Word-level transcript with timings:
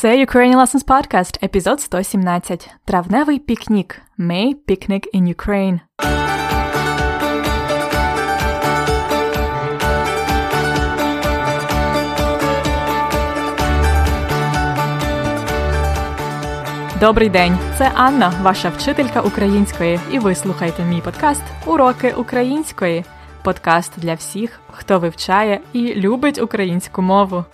Це 0.00 0.24
Ukrainian 0.26 0.56
Lessons 0.56 0.84
Podcast, 0.84 1.44
епізод 1.44 1.80
117. 1.80 2.70
Травневий 2.84 3.38
пікнік. 3.38 4.02
May 4.18 4.54
Picnic 4.68 5.04
in 5.14 5.34
Ukraine. 5.34 5.80
Добрий 17.00 17.28
день, 17.28 17.58
це 17.78 17.92
Анна, 17.94 18.32
ваша 18.42 18.68
вчителька 18.68 19.20
української, 19.20 20.00
і 20.12 20.18
ви 20.18 20.34
слухаєте 20.34 20.82
мій 20.82 21.00
подкаст 21.00 21.42
Уроки 21.66 22.12
української. 22.12 23.04
Подкаст 23.42 23.92
для 23.96 24.14
всіх, 24.14 24.60
хто 24.70 24.98
вивчає 24.98 25.60
і 25.72 25.94
любить 25.94 26.42
українську 26.42 27.02
мову. 27.02 27.44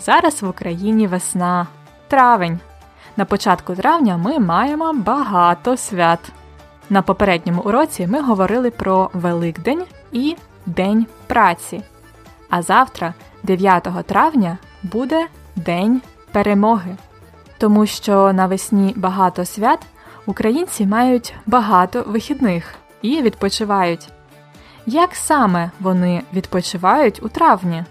Зараз 0.00 0.42
в 0.42 0.48
Україні 0.48 1.06
весна, 1.06 1.66
травень. 2.08 2.60
На 3.16 3.24
початку 3.24 3.74
травня 3.74 4.16
ми 4.16 4.38
маємо 4.38 4.92
багато 4.92 5.76
свят. 5.76 6.32
На 6.90 7.02
попередньому 7.02 7.62
уроці 7.62 8.06
ми 8.06 8.22
говорили 8.22 8.70
про 8.70 9.10
Великдень 9.12 9.84
і 10.12 10.36
День 10.66 11.06
праці. 11.26 11.82
А 12.50 12.62
завтра, 12.62 13.14
9 13.42 13.88
травня, 14.06 14.58
буде 14.82 15.26
День 15.56 16.02
перемоги. 16.32 16.96
Тому 17.58 17.86
що 17.86 18.32
навесні 18.32 18.92
багато 18.96 19.44
свят 19.44 19.78
українці 20.26 20.86
мають 20.86 21.34
багато 21.46 22.04
вихідних 22.06 22.74
і 23.02 23.22
відпочивають. 23.22 24.08
Як 24.86 25.14
саме 25.14 25.70
вони 25.80 26.22
відпочивають 26.32 27.22
у 27.22 27.28
травні? 27.28 27.84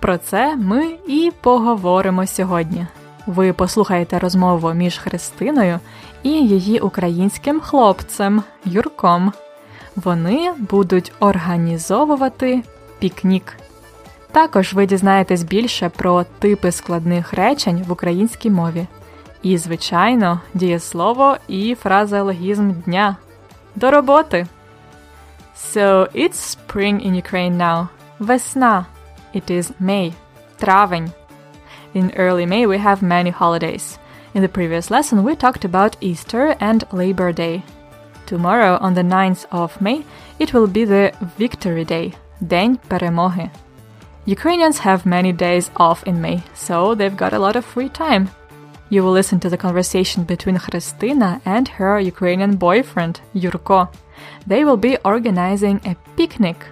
Про 0.00 0.18
це 0.18 0.56
ми 0.56 0.94
і 1.06 1.32
поговоримо 1.40 2.26
сьогодні. 2.26 2.86
Ви 3.26 3.52
послухаєте 3.52 4.18
розмову 4.18 4.72
між 4.72 4.98
Христиною 4.98 5.80
і 6.22 6.30
її 6.30 6.80
українським 6.80 7.60
хлопцем 7.60 8.42
Юрком. 8.64 9.32
Вони 9.96 10.52
будуть 10.58 11.12
організовувати 11.20 12.62
пікнік. 12.98 13.56
Також 14.32 14.72
ви 14.72 14.86
дізнаєтесь 14.86 15.42
більше 15.42 15.88
про 15.88 16.24
типи 16.38 16.72
складних 16.72 17.32
речень 17.32 17.84
в 17.88 17.92
українській 17.92 18.50
мові. 18.50 18.86
І, 19.42 19.58
звичайно, 19.58 20.40
дієслово 20.54 21.36
і 21.48 21.74
фразеологізм 21.74 22.72
дня. 22.72 23.16
До 23.76 23.90
роботи! 23.90 24.46
So 25.74 26.06
it's 26.14 26.56
spring 26.56 27.06
in 27.06 27.22
Ukraine 27.22 27.56
now. 27.56 27.86
Весна. 28.18 28.86
It 29.33 29.49
is 29.49 29.73
May. 29.79 30.13
Травень. 30.57 31.13
In 31.93 32.11
early 32.15 32.45
May 32.45 32.65
we 32.65 32.77
have 32.77 33.01
many 33.01 33.29
holidays. 33.29 33.97
In 34.33 34.41
the 34.41 34.49
previous 34.49 34.91
lesson 34.91 35.23
we 35.23 35.35
talked 35.35 35.65
about 35.65 35.97
Easter 36.01 36.55
and 36.59 36.83
Labor 36.91 37.31
Day. 37.31 37.63
Tomorrow, 38.25 38.79
on 38.81 38.95
the 38.95 39.03
9th 39.03 39.45
of 39.51 39.79
May, 39.79 40.03
it 40.39 40.53
will 40.53 40.67
be 40.67 40.83
the 40.83 41.13
Victory 41.37 41.85
Day, 41.85 42.13
День 42.41 42.79
перемоги. 42.89 43.51
Ukrainians 44.25 44.79
have 44.79 45.05
many 45.05 45.31
days 45.31 45.69
off 45.77 46.03
in 46.07 46.19
May, 46.19 46.41
so 46.55 46.95
they've 46.95 47.15
got 47.15 47.33
a 47.33 47.39
lot 47.39 47.55
of 47.55 47.63
free 47.63 47.89
time. 47.89 48.29
You 48.89 49.03
will 49.03 49.11
listen 49.11 49.39
to 49.41 49.49
the 49.49 49.57
conversation 49.57 50.23
between 50.23 50.57
Christina 50.57 51.41
and 51.45 51.67
her 51.67 51.99
Ukrainian 51.99 52.55
boyfriend, 52.55 53.21
Yurko. 53.35 53.89
They 54.47 54.63
will 54.65 54.77
be 54.77 54.97
organizing 55.05 55.81
a 55.85 55.95
picnic. 56.17 56.65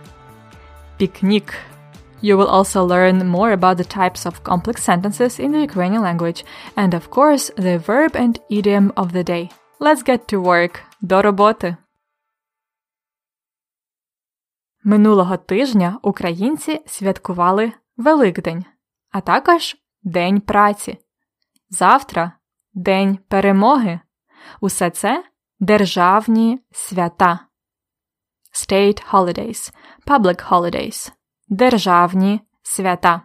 Picnic. 0.97 1.53
You 2.22 2.38
will 2.38 2.47
also 2.47 2.86
learn 2.86 3.28
more 3.28 3.52
about 3.52 3.78
the 3.78 3.83
types 3.83 4.25
of 4.25 4.44
complex 4.44 4.81
sentences 4.83 5.39
in 5.39 5.52
the 5.52 5.59
Ukrainian 5.59 6.02
language 6.02 6.45
and, 6.75 6.94
of 6.94 7.09
course, 7.09 7.52
the 7.58 7.78
verb 7.78 8.16
and 8.16 8.39
idiom 8.50 8.94
of 8.95 9.11
the 9.11 9.23
day. 9.23 9.50
Let's 9.80 10.03
get 10.03 10.28
to 10.28 10.42
work. 10.42 10.80
До 11.02 11.22
роботи! 11.22 11.75
Минулого 14.84 15.38
тижня 15.38 16.00
українці 16.01 16.81
святкували 16.85 17.72
Великдень, 17.97 18.66
а 19.12 19.22
також 19.22 19.75
День 20.03 20.41
праці. 20.41 20.97
Завтра 21.69 22.31
День 22.74 23.19
перемоги. 23.28 24.00
Усе 24.62 24.90
це 24.90 25.24
державні 25.59 26.59
свята. 26.72 27.40
State 28.53 29.12
holidays, 29.12 29.74
public 30.07 30.50
holidays. 30.50 31.12
Державні 31.48 32.41
свята. 32.62 33.20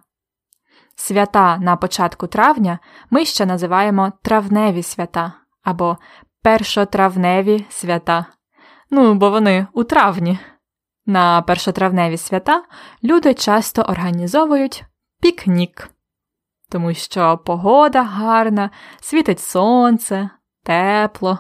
Свята 0.95 1.57
на 1.57 1.75
початку 1.75 2.28
травня 2.28 2.79
ми 3.09 3.25
ще 3.25 3.45
називаємо 3.45 4.11
травневі 4.22 4.84
свята 4.84 5.34
або 5.63 5.97
першотравневі 6.41 7.66
свята. 7.69 8.25
Ну, 8.89 9.13
бо 9.13 9.29
вони 9.29 9.67
у 9.73 9.83
травні. 9.83 10.39
На 11.06 11.41
першотравневі 11.41 12.17
свята 12.17 12.63
люди 13.03 13.33
часто 13.33 13.81
організовують 13.81 14.85
пікнік, 15.22 15.89
тому 16.69 16.94
що 16.94 17.38
погода 17.38 18.03
гарна, 18.03 18.69
світить 19.01 19.39
сонце, 19.39 20.29
тепло. 20.63 21.39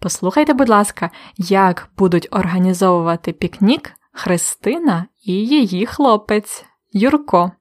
Послухайте, 0.00 0.54
будь 0.54 0.68
ласка, 0.68 1.10
як 1.36 1.88
будуть 1.96 2.28
організовувати 2.30 3.32
пікнік 3.32 3.92
Христина 4.12 5.06
і 5.20 5.32
її 5.32 5.86
хлопець 5.86 6.64
Юрко. 6.92 7.52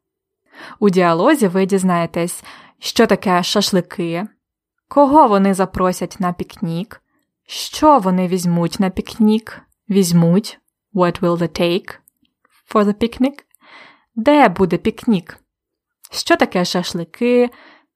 У 0.80 0.90
діалозі 0.90 1.48
ви 1.48 1.66
дізнаєтесь, 1.66 2.44
що 2.80 3.08
таке 3.08 3.44
шашлики, 3.44 4.28
кого 4.88 5.28
вони 5.28 5.54
запросять 5.54 6.16
на 6.20 6.34
пікнік, 6.34 7.02
що 7.48 8.00
вони 8.00 8.28
візьмуть 8.28 8.80
на 8.80 8.90
пікнік, 8.90 9.62
візьмуть, 9.90 10.60
what 10.94 11.20
will 11.20 11.38
they 11.38 11.62
take 11.62 11.98
for 12.74 12.84
the 12.84 12.94
picnic, 12.94 13.44
де 14.16 14.50
буде 14.50 14.78
пікнік, 14.78 15.38
що 16.12 16.36
таке 16.36 16.66
шашлики, 16.66 17.50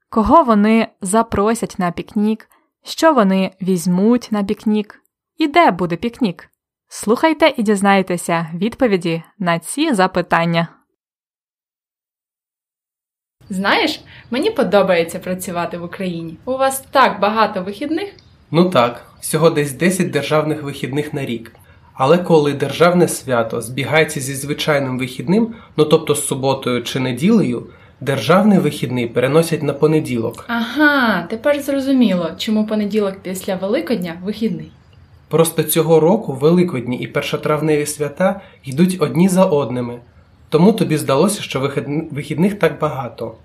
кого 0.09 0.43
вони 0.43 0.87
запросять 1.01 1.75
на 1.79 1.91
пікнік, 1.91 2.49
що 2.83 3.13
вони 3.13 3.51
візьмуть 3.61 4.27
на 4.31 4.43
пікнік? 4.43 4.99
І 5.37 5.47
де 5.47 5.71
буде 5.71 5.95
пікнік. 5.95 6.49
Слухайте 6.95 7.53
і 7.57 7.63
дізнайтеся 7.63 8.47
відповіді 8.53 9.23
на 9.39 9.59
ці 9.59 9.93
запитання. 9.93 10.67
Знаєш, 13.49 14.01
мені 14.31 14.51
подобається 14.51 15.19
працювати 15.19 15.77
в 15.77 15.83
Україні. 15.83 16.37
У 16.45 16.51
вас 16.51 16.83
так 16.91 17.19
багато 17.19 17.63
вихідних. 17.63 18.09
Ну 18.51 18.69
так, 18.69 19.05
всього 19.21 19.49
десь 19.49 19.71
10 19.71 20.11
державних 20.11 20.63
вихідних 20.63 21.13
на 21.13 21.25
рік. 21.25 21.51
Але 21.93 22.17
коли 22.17 22.53
державне 22.53 23.07
свято 23.07 23.61
збігається 23.61 24.19
зі 24.19 24.33
звичайним 24.35 24.99
вихідним, 24.99 25.55
ну 25.77 25.85
тобто 25.85 26.15
з 26.15 26.27
суботою 26.27 26.83
чи 26.83 26.99
неділею, 26.99 27.67
державний 28.01 28.59
вихідний 28.59 29.07
переносять 29.07 29.63
на 29.63 29.73
понеділок. 29.73 30.45
Ага, 30.47 31.27
тепер 31.29 31.61
зрозуміло, 31.61 32.31
чому 32.37 32.67
понеділок 32.67 33.15
після 33.23 33.55
Великодня 33.55 34.17
вихідний. 34.23 34.71
Просто 35.33 35.63
цього 35.63 35.99
року 35.99 36.33
Великодні 36.33 36.97
і 36.97 37.07
першотравневі 37.07 37.85
свята 37.85 38.41
йдуть 38.63 38.97
одні 38.99 39.29
за 39.29 39.45
одними, 39.45 39.99
тому 40.49 40.71
тобі 40.71 40.97
здалося, 40.97 41.41
що 41.41 41.71
вихідних 42.11 42.59
так 42.59 42.79
багато. 42.79 43.35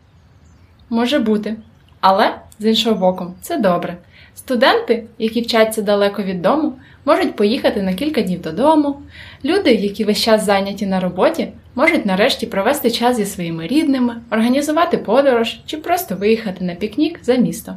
Може 0.90 1.18
бути. 1.18 1.56
Але, 2.00 2.34
з 2.58 2.66
іншого 2.66 2.96
боку, 2.96 3.26
це 3.40 3.56
добре. 3.56 3.96
Студенти, 4.34 5.04
які 5.18 5.40
вчаться 5.40 5.82
далеко 5.82 6.22
від 6.22 6.42
дому, 6.42 6.72
можуть 7.04 7.36
поїхати 7.36 7.82
на 7.82 7.94
кілька 7.94 8.22
днів 8.22 8.42
додому. 8.42 8.96
Люди, 9.44 9.74
які 9.74 10.04
весь 10.04 10.22
час 10.22 10.44
зайняті 10.44 10.86
на 10.86 11.00
роботі, 11.00 11.48
можуть 11.74 12.06
нарешті 12.06 12.46
провести 12.46 12.90
час 12.90 13.16
зі 13.16 13.24
своїми 13.24 13.66
рідними, 13.66 14.16
організувати 14.30 14.98
подорож 14.98 15.60
чи 15.66 15.76
просто 15.76 16.16
виїхати 16.16 16.64
на 16.64 16.74
пікнік 16.74 17.20
за 17.22 17.34
місто. 17.34 17.74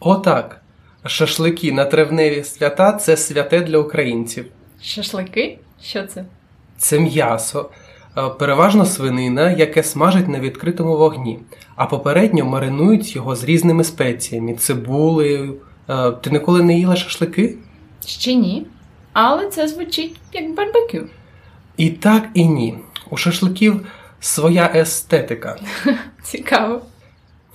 Отак. 0.00 0.59
Шашлики 1.06 1.72
на 1.72 1.84
травневі 1.84 2.44
свята 2.44 2.92
це 2.92 3.16
святе 3.16 3.60
для 3.60 3.78
українців. 3.78 4.46
Шашлики? 4.82 5.58
Що 5.82 6.06
це? 6.06 6.24
Це 6.78 6.98
м'ясо, 7.00 7.70
е, 8.18 8.28
переважно 8.28 8.86
свинина, 8.86 9.50
яке 9.50 9.82
смажать 9.82 10.28
на 10.28 10.40
відкритому 10.40 10.96
вогні, 10.96 11.38
а 11.76 11.86
попередньо 11.86 12.44
маринують 12.44 13.16
його 13.16 13.36
з 13.36 13.44
різними 13.44 13.84
спеціями, 13.84 14.54
цибулею. 14.54 15.56
Е, 15.88 16.10
Ти 16.10 16.30
ніколи 16.30 16.62
не 16.62 16.78
їла 16.78 16.96
шашлики? 16.96 17.54
Ще 18.06 18.34
ні. 18.34 18.66
Але 19.12 19.48
це 19.48 19.68
звучить 19.68 20.16
як 20.32 20.54
барбекю. 20.54 21.06
І 21.76 21.90
так, 21.90 22.28
і 22.34 22.44
ні. 22.48 22.78
У 23.10 23.16
шашликів 23.16 23.86
своя 24.20 24.72
естетика. 24.74 25.56
Цікаво. 26.22 26.80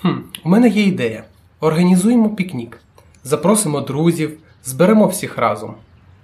Хм, 0.02 0.14
у 0.44 0.50
мене 0.50 0.68
є 0.70 0.84
ідея. 0.84 1.24
Організуємо 1.60 2.30
пікнік. 2.30 2.80
Запросимо 3.28 3.82
друзів, 3.82 4.38
зберемо 4.64 5.08
всіх 5.08 5.38
разом. 5.38 5.76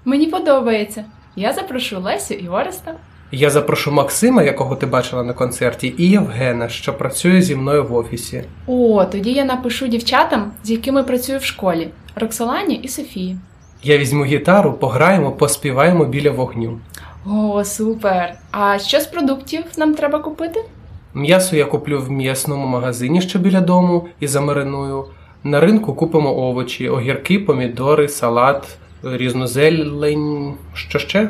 Мені 0.06 0.28
подобається. 0.28 1.06
Я 1.36 1.54
запрошу 1.54 2.00
Лесю 2.00 2.34
і 2.34 2.48
Ореста. 2.48 2.94
Я 3.32 3.50
запрошу 3.50 3.92
Максима, 3.92 4.44
якого 4.44 4.76
ти 4.76 4.86
бачила 4.86 5.24
на 5.24 5.34
концерті, 5.34 5.94
і 5.98 6.10
Євгена, 6.10 6.70
що 6.70 6.94
працює 6.94 7.42
зі 7.42 7.56
мною 7.56 7.84
в 7.84 7.96
офісі. 7.96 8.44
О, 8.68 9.06
тоді 9.06 9.32
я 9.32 9.46
напишу 9.46 9.88
дівчатам, 9.88 10.52
з 10.64 10.72
якими 10.72 11.04
працюю 11.04 11.40
в 11.40 11.44
школі 11.44 11.90
Роксолані 12.16 12.76
і 12.76 12.88
Софії. 12.88 13.38
Я 13.84 13.98
візьму 13.98 14.26
гітару, 14.26 14.74
пограємо, 14.74 15.32
поспіваємо 15.32 16.06
біля 16.06 16.32
вогню. 16.32 16.80
О, 17.26 17.64
супер! 17.64 18.36
А 18.52 18.80
що 18.80 19.00
з 19.00 19.06
продуктів 19.06 19.64
нам 19.78 19.96
треба 19.96 20.20
купити? 20.20 20.66
М'ясо 21.14 21.56
я 21.56 21.66
куплю 21.66 22.02
в 22.02 22.12
м'ясному 22.12 22.68
магазині, 22.68 23.22
що 23.22 23.40
біля 23.40 23.62
дому, 23.62 24.08
і 24.20 24.28
замариную. 24.28 25.06
На 25.44 25.60
ринку 25.60 25.94
купимо 25.94 26.38
овочі, 26.38 26.90
огірки, 26.90 27.40
помідори, 27.40 28.08
салат, 28.08 28.78
різну 29.04 29.48
зелень. 29.48 30.54
Що 30.74 31.00
ще? 31.00 31.30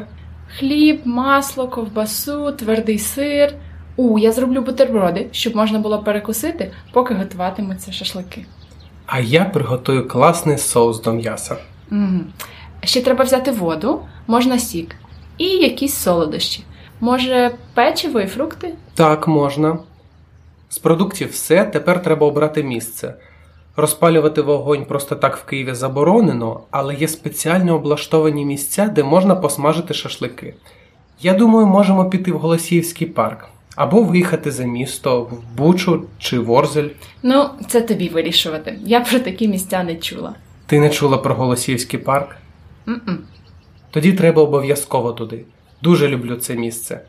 Хліб, 0.59 1.01
масло, 1.05 1.67
ковбасу, 1.67 2.51
твердий 2.51 2.99
сир. 2.99 3.53
У, 3.95 4.19
я 4.19 4.31
зроблю 4.31 4.61
бутерброди, 4.61 5.27
щоб 5.31 5.55
можна 5.55 5.79
було 5.79 6.03
перекусити, 6.03 6.71
поки 6.93 7.13
готуватимуться 7.13 7.91
шашлики. 7.91 8.45
А 9.05 9.19
я 9.19 9.45
приготую 9.45 10.07
класний 10.07 10.57
соус 10.57 11.01
до 11.01 11.13
м'яса. 11.13 11.57
Мгм. 11.89 12.25
Ще 12.83 13.01
треба 13.01 13.23
взяти 13.23 13.51
воду, 13.51 14.01
можна 14.27 14.59
сік 14.59 14.95
і 15.37 15.45
якісь 15.45 15.93
солодощі. 15.95 16.63
Може, 16.99 17.51
печиво 17.73 18.19
і 18.19 18.27
фрукти? 18.27 18.73
Так, 18.95 19.27
можна. 19.27 19.77
З 20.69 20.77
продуктів 20.77 21.31
все, 21.31 21.63
тепер 21.63 22.03
треба 22.03 22.27
обрати 22.27 22.63
місце. 22.63 23.13
Розпалювати 23.75 24.41
вогонь 24.41 24.85
просто 24.85 25.15
так 25.15 25.37
в 25.37 25.45
Києві 25.45 25.73
заборонено, 25.73 26.59
але 26.71 26.95
є 26.95 27.07
спеціально 27.07 27.75
облаштовані 27.75 28.45
місця, 28.45 28.87
де 28.95 29.03
можна 29.03 29.35
посмажити 29.35 29.93
шашлики. 29.93 30.53
Я 31.21 31.33
думаю, 31.33 31.67
можемо 31.67 32.09
піти 32.09 32.31
в 32.31 32.37
Голосіївський 32.37 33.07
парк 33.07 33.49
або 33.75 34.03
виїхати 34.03 34.51
за 34.51 34.63
місто 34.63 35.21
в 35.21 35.57
Бучу 35.57 36.03
чи 36.17 36.39
Ворзель. 36.39 36.89
Ну, 37.23 37.49
це 37.67 37.81
тобі 37.81 38.09
вирішувати. 38.09 38.79
Я 38.85 38.99
про 38.99 39.19
такі 39.19 39.47
місця 39.47 39.83
не 39.83 39.95
чула. 39.95 40.35
Ти 40.65 40.79
не 40.79 40.89
чула 40.89 41.17
про 41.17 41.35
Голосіївський 41.35 41.99
парк? 41.99 42.35
М-м. 42.87 43.19
Тоді 43.91 44.13
треба 44.13 44.41
обов'язково 44.41 45.13
туди. 45.13 45.45
Дуже 45.81 46.07
люблю 46.07 46.35
це 46.35 46.55
місце. 46.55 47.01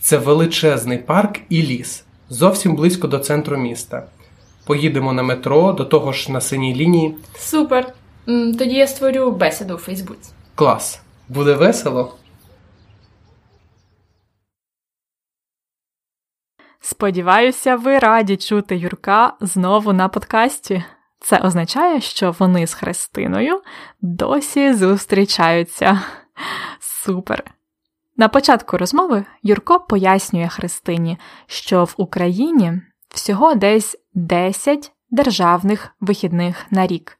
Це 0.00 0.18
величезний 0.18 0.98
парк 0.98 1.40
і 1.48 1.62
ліс, 1.62 2.04
зовсім 2.28 2.76
близько 2.76 3.08
до 3.08 3.18
центру 3.18 3.56
міста. 3.56 4.06
Поїдемо 4.68 5.12
на 5.12 5.22
метро, 5.22 5.72
до 5.72 5.84
того 5.84 6.12
ж 6.12 6.32
на 6.32 6.40
синій 6.40 6.74
лінії. 6.74 7.16
Супер. 7.38 7.94
Тоді 8.26 8.74
я 8.74 8.86
створю 8.86 9.30
бесіду 9.30 9.74
у 9.74 9.78
Фейсбуці. 9.78 10.30
Клас! 10.54 11.02
Буде 11.28 11.54
весело. 11.54 12.14
Сподіваюся, 16.80 17.76
ви 17.76 17.98
раді 17.98 18.36
чути 18.36 18.76
Юрка 18.76 19.32
знову 19.40 19.92
на 19.92 20.08
подкасті. 20.08 20.84
Це 21.20 21.38
означає, 21.38 22.00
що 22.00 22.34
вони 22.38 22.66
з 22.66 22.74
Христиною 22.74 23.60
досі 24.00 24.74
зустрічаються. 24.74 26.02
Супер! 26.80 27.44
На 28.16 28.28
початку 28.28 28.78
розмови 28.78 29.24
Юрко 29.42 29.80
пояснює 29.80 30.48
Христині, 30.48 31.18
що 31.46 31.84
в 31.84 31.94
Україні 31.96 32.82
всього 33.08 33.54
десь 33.54 33.96
10 34.18 34.92
державних 35.10 35.90
вихідних 36.00 36.66
на 36.70 36.86
рік. 36.86 37.18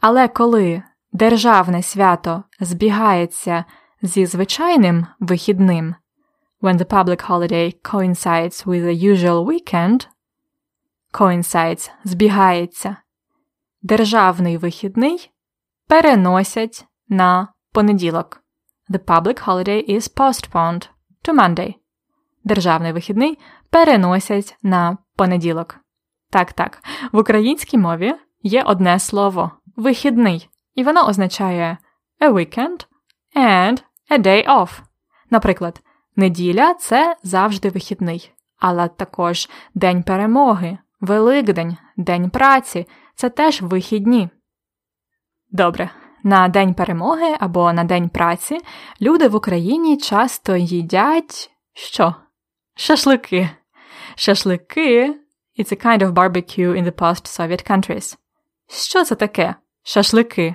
Але 0.00 0.28
коли 0.28 0.82
державне 1.12 1.82
свято 1.82 2.44
збігається 2.60 3.64
зі 4.02 4.26
звичайним 4.26 5.06
вихідним, 5.20 5.94
when 6.62 6.76
the 6.78 6.84
public 6.84 7.28
holiday 7.28 7.80
coincides 7.82 8.66
with 8.66 8.84
the 8.84 9.14
usual 9.14 9.44
weekend, 9.46 10.08
coincides– 11.12 11.90
збігається, 12.04 12.96
державний 13.82 14.56
вихідний 14.56 15.30
переносять 15.88 16.86
на 17.08 17.48
понеділок. 17.72 18.42
The 18.90 18.98
public 18.98 19.44
holiday 19.46 19.90
is 19.90 20.14
postponed 20.14 20.88
to 21.24 21.34
Monday. 21.34 21.74
Державний 22.44 22.92
вихідний 22.92 23.38
переносять 23.70 24.56
на 24.62 24.98
понеділок. 25.16 25.80
Так, 26.30 26.52
так. 26.52 26.82
В 27.12 27.18
українській 27.18 27.78
мові 27.78 28.14
є 28.42 28.62
одне 28.62 28.98
слово 28.98 29.50
вихідний, 29.76 30.48
і 30.74 30.84
воно 30.84 31.06
означає 31.08 31.78
a 32.20 32.32
weekend 32.32 32.86
and 33.36 33.82
a 34.10 34.18
day 34.18 34.48
off. 34.48 34.80
Наприклад, 35.30 35.80
неділя 36.16 36.74
це 36.74 37.16
завжди 37.22 37.68
вихідний, 37.68 38.32
але 38.58 38.88
також 38.88 39.48
День 39.74 40.02
перемоги, 40.02 40.78
Великдень, 41.00 41.76
День 41.96 42.30
праці 42.30 42.86
це 43.14 43.30
теж 43.30 43.62
вихідні. 43.62 44.28
Добре. 45.50 45.90
На 46.22 46.48
День 46.48 46.74
перемоги 46.74 47.36
або 47.40 47.72
на 47.72 47.84
День 47.84 48.08
праці 48.08 48.58
люди 49.00 49.28
в 49.28 49.34
Україні 49.34 49.96
часто 49.96 50.56
їдять 50.56 51.50
що? 51.74 52.14
Шашлики. 52.74 53.50
Шашлики 54.14 55.14
it's 55.58 55.72
a 55.72 55.76
kind 55.76 56.02
of 56.02 56.14
barbecue 56.14 56.72
in 56.72 56.84
the 56.84 56.92
post-Soviet 56.92 57.70
countries. 57.70 58.16
Що 58.68 59.04
це 59.04 59.14
таке? 59.14 59.54
Шашлики. 59.82 60.54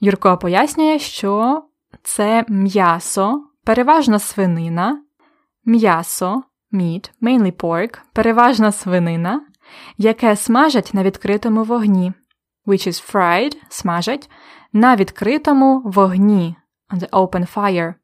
Юрко 0.00 0.38
пояснює, 0.38 0.98
що 0.98 1.62
це 2.02 2.44
м'ясо, 2.48 3.44
переважно 3.64 4.18
свинина, 4.18 5.02
м'ясо, 5.64 6.42
meat, 6.72 7.10
mainly 7.22 7.52
pork, 7.52 7.98
переважна 8.12 8.72
свинина, 8.72 9.40
яке 9.98 10.36
смажать 10.36 10.90
на 10.94 11.02
відкритому 11.02 11.64
вогні, 11.64 12.12
which 12.66 12.88
is 12.88 13.12
fried, 13.12 13.56
смажать, 13.68 14.30
на 14.72 14.96
відкритому 14.96 15.82
вогні, 15.84 16.56
on 16.90 16.98
the 16.98 17.10
open 17.10 17.54
fire. 17.54 17.94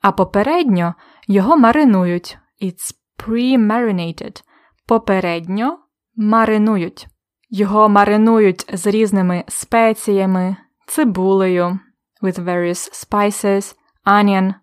А 0.00 0.12
попередньо 0.12 0.94
його 1.28 1.56
маринують, 1.56 2.38
it's 2.62 2.94
pre-marinated, 3.18 4.42
попередньо 4.86 5.78
маринують. 6.16 7.06
Його 7.50 7.88
маринують 7.88 8.66
з 8.72 8.86
різними 8.86 9.44
спеціями, 9.48 10.56
цибулею, 10.86 11.78
with 12.22 12.44
various 12.44 13.06
spices, 13.06 13.74
onion. 14.06 14.54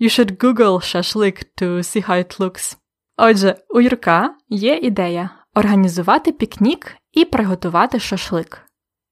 You 0.00 0.08
should 0.08 0.36
Google 0.36 0.80
шашлик 0.80 1.44
to 1.60 1.78
see 1.78 2.08
how 2.08 2.16
it 2.24 2.40
looks. 2.40 2.76
Отже, 3.16 3.56
у 3.68 3.80
Юрка 3.80 4.34
є 4.48 4.76
ідея 4.76 5.30
організувати 5.54 6.32
пікнік 6.32 6.96
і 7.12 7.24
приготувати 7.24 7.98
шашлик. 7.98 8.62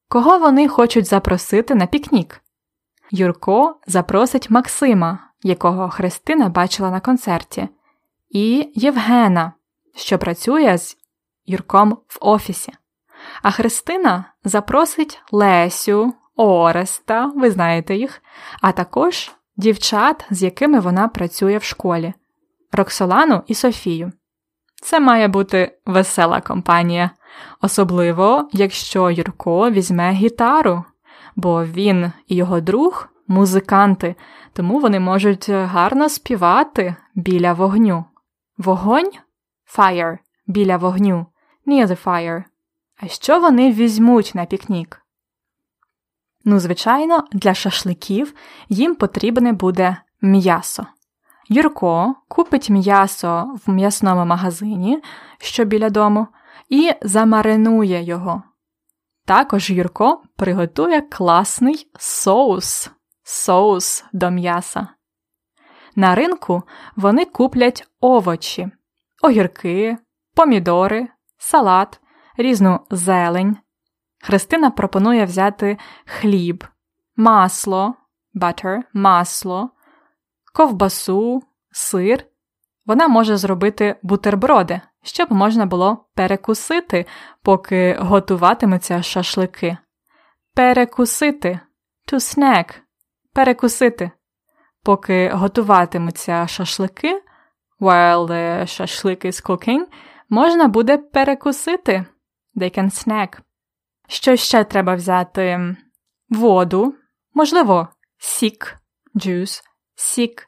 Кого 0.09 0.39
вони 0.39 0.69
хочуть 0.69 1.07
запросити 1.07 1.75
на 1.75 1.87
пікнік? 1.87 2.41
Юрко 3.11 3.81
запросить 3.87 4.51
Максима, 4.51 5.19
якого 5.43 5.91
Христина 5.91 6.49
бачила 6.49 6.91
на 6.91 7.01
концерті, 7.01 7.69
і 8.31 8.73
Євгена, 8.75 9.53
що 9.97 10.19
працює 10.19 10.79
з 10.79 10.97
Юрком 11.47 11.99
в 12.09 12.19
офісі. 12.21 12.73
А 13.43 13.51
Христина 13.51 14.25
запросить 14.45 15.21
Лесю, 15.33 16.15
Ореста, 16.37 17.33
ви 17.37 17.51
знаєте 17.51 17.97
їх, 17.97 18.23
а 18.61 18.73
також 18.73 19.31
дівчат, 19.57 20.27
з 20.31 20.43
якими 20.43 20.81
вона 20.81 21.09
працює 21.09 21.59
в 21.59 21.63
школі 21.63 22.15
Роксолану 22.73 23.43
і 23.47 23.55
Софію. 23.55 24.13
Це 24.83 25.01
має 25.01 25.29
бути 25.29 25.79
весела 25.87 26.41
компанія, 26.41 27.11
особливо 27.61 28.49
якщо 28.53 29.11
Юрко 29.11 29.71
візьме 29.71 30.13
гітару, 30.13 30.85
бо 31.37 31.65
він 31.65 32.13
і 32.29 32.37
його 32.37 32.61
друг 32.61 33.09
музиканти, 33.29 34.15
тому 34.53 34.79
вони 34.79 35.01
можуть 35.01 35.51
гарно 35.51 36.09
співати 36.09 36.97
біля 37.15 37.53
вогню. 37.53 38.05
Вогонь 38.59 39.11
fire 39.79 40.19
біля 40.47 40.77
вогню, 40.77 41.27
near 41.67 41.87
the 41.87 42.05
fire. 42.05 42.45
А 43.03 43.09
що 43.09 43.41
вони 43.41 43.73
візьмуть 43.73 44.33
на 44.35 44.45
пікнік? 44.45 45.03
Ну, 46.45 46.61
звичайно, 46.61 47.25
для 47.33 47.55
шашликів 47.55 48.35
їм 48.69 48.95
потрібне 48.95 49.53
буде 49.53 49.97
м'ясо. 50.21 50.87
Юрко 51.49 52.15
купить 52.29 52.71
м'ясо 52.71 53.57
в 53.67 53.71
м'ясному 53.71 54.25
магазині, 54.25 55.03
що 55.39 55.65
біля 55.65 55.91
дому, 55.91 56.27
і 56.69 56.93
замаринує 57.03 58.03
його. 58.03 58.43
Також 59.25 59.71
Юрко 59.71 60.23
приготує 60.37 61.01
класний 61.01 61.91
соус 61.99 62.91
соус 63.23 64.05
до 64.13 64.31
м'яса. 64.31 64.89
На 65.97 66.15
ринку 66.15 66.63
вони 66.97 67.25
куплять 67.25 67.89
овочі, 68.01 68.69
огірки, 69.27 69.97
помідори, 70.35 71.09
салат, 71.39 72.01
різну 72.37 72.81
зелень. 72.91 73.57
Христина 74.23 74.71
пропонує 74.71 75.25
взяти 75.25 75.79
хліб, 76.07 76.65
масло, 77.17 77.95
butter, 78.35 78.83
масло, 78.93 79.71
ковбасу, 80.55 81.43
сир, 81.71 82.25
вона 82.87 83.09
може 83.09 83.37
зробити 83.37 83.97
бутерброди, 84.03 84.81
щоб 85.03 85.33
можна 85.33 85.67
було 85.67 86.07
перекусити, 86.15 87.07
поки 87.43 87.97
готуватимуться 88.01 89.03
шашлики. 89.03 89.77
Перекусити 90.55 91.61
to 92.13 92.15
snack 92.15 92.75
перекусити. 93.37 94.11
Поки 94.83 95.31
готуватимуться 95.35 96.47
шашлики, 96.47 97.23
while 97.79 98.27
the 98.27 98.67
shashlik 98.67 99.25
is 99.25 99.47
cooking, 99.47 99.87
можна 100.29 100.69
буде 100.69 100.99
перекусити. 100.99 102.07
They 102.57 102.79
can 102.79 102.91
snack. 102.91 103.39
Що 104.09 104.37
ще 104.37 104.65
треба 104.65 104.95
взяти? 104.95 105.77
Воду, 106.29 106.95
можливо, 107.35 107.89
сік, 108.19 108.77
juice, 109.15 109.63
сік, 109.95 110.47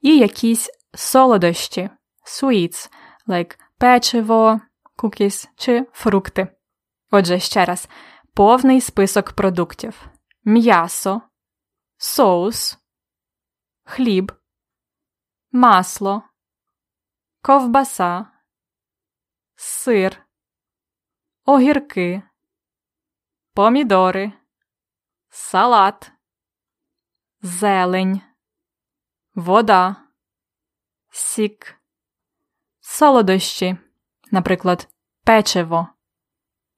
і 0.00 0.18
якісь 0.18 0.70
солодощі, 0.94 1.90
sweets, 2.26 2.90
like 3.26 3.58
печиво, 3.78 4.60
cookies 4.96 5.48
чи 5.56 5.86
фрукти. 5.92 6.48
Отже, 7.10 7.38
ще 7.38 7.64
раз, 7.64 7.88
повний 8.34 8.80
список 8.80 9.32
продуктів: 9.32 10.06
м'ясо, 10.44 11.22
соус, 11.96 12.78
хліб, 13.84 14.32
масло, 15.52 16.22
ковбаса, 17.44 18.26
сир, 19.54 20.26
огірки, 21.44 22.22
помідори, 23.54 24.32
салат, 25.28 26.12
зелень, 27.42 28.20
вода, 29.34 29.96
сік, 31.10 31.80
солодощі, 32.80 33.76
наприклад, 34.30 34.88
печиво, 35.24 35.88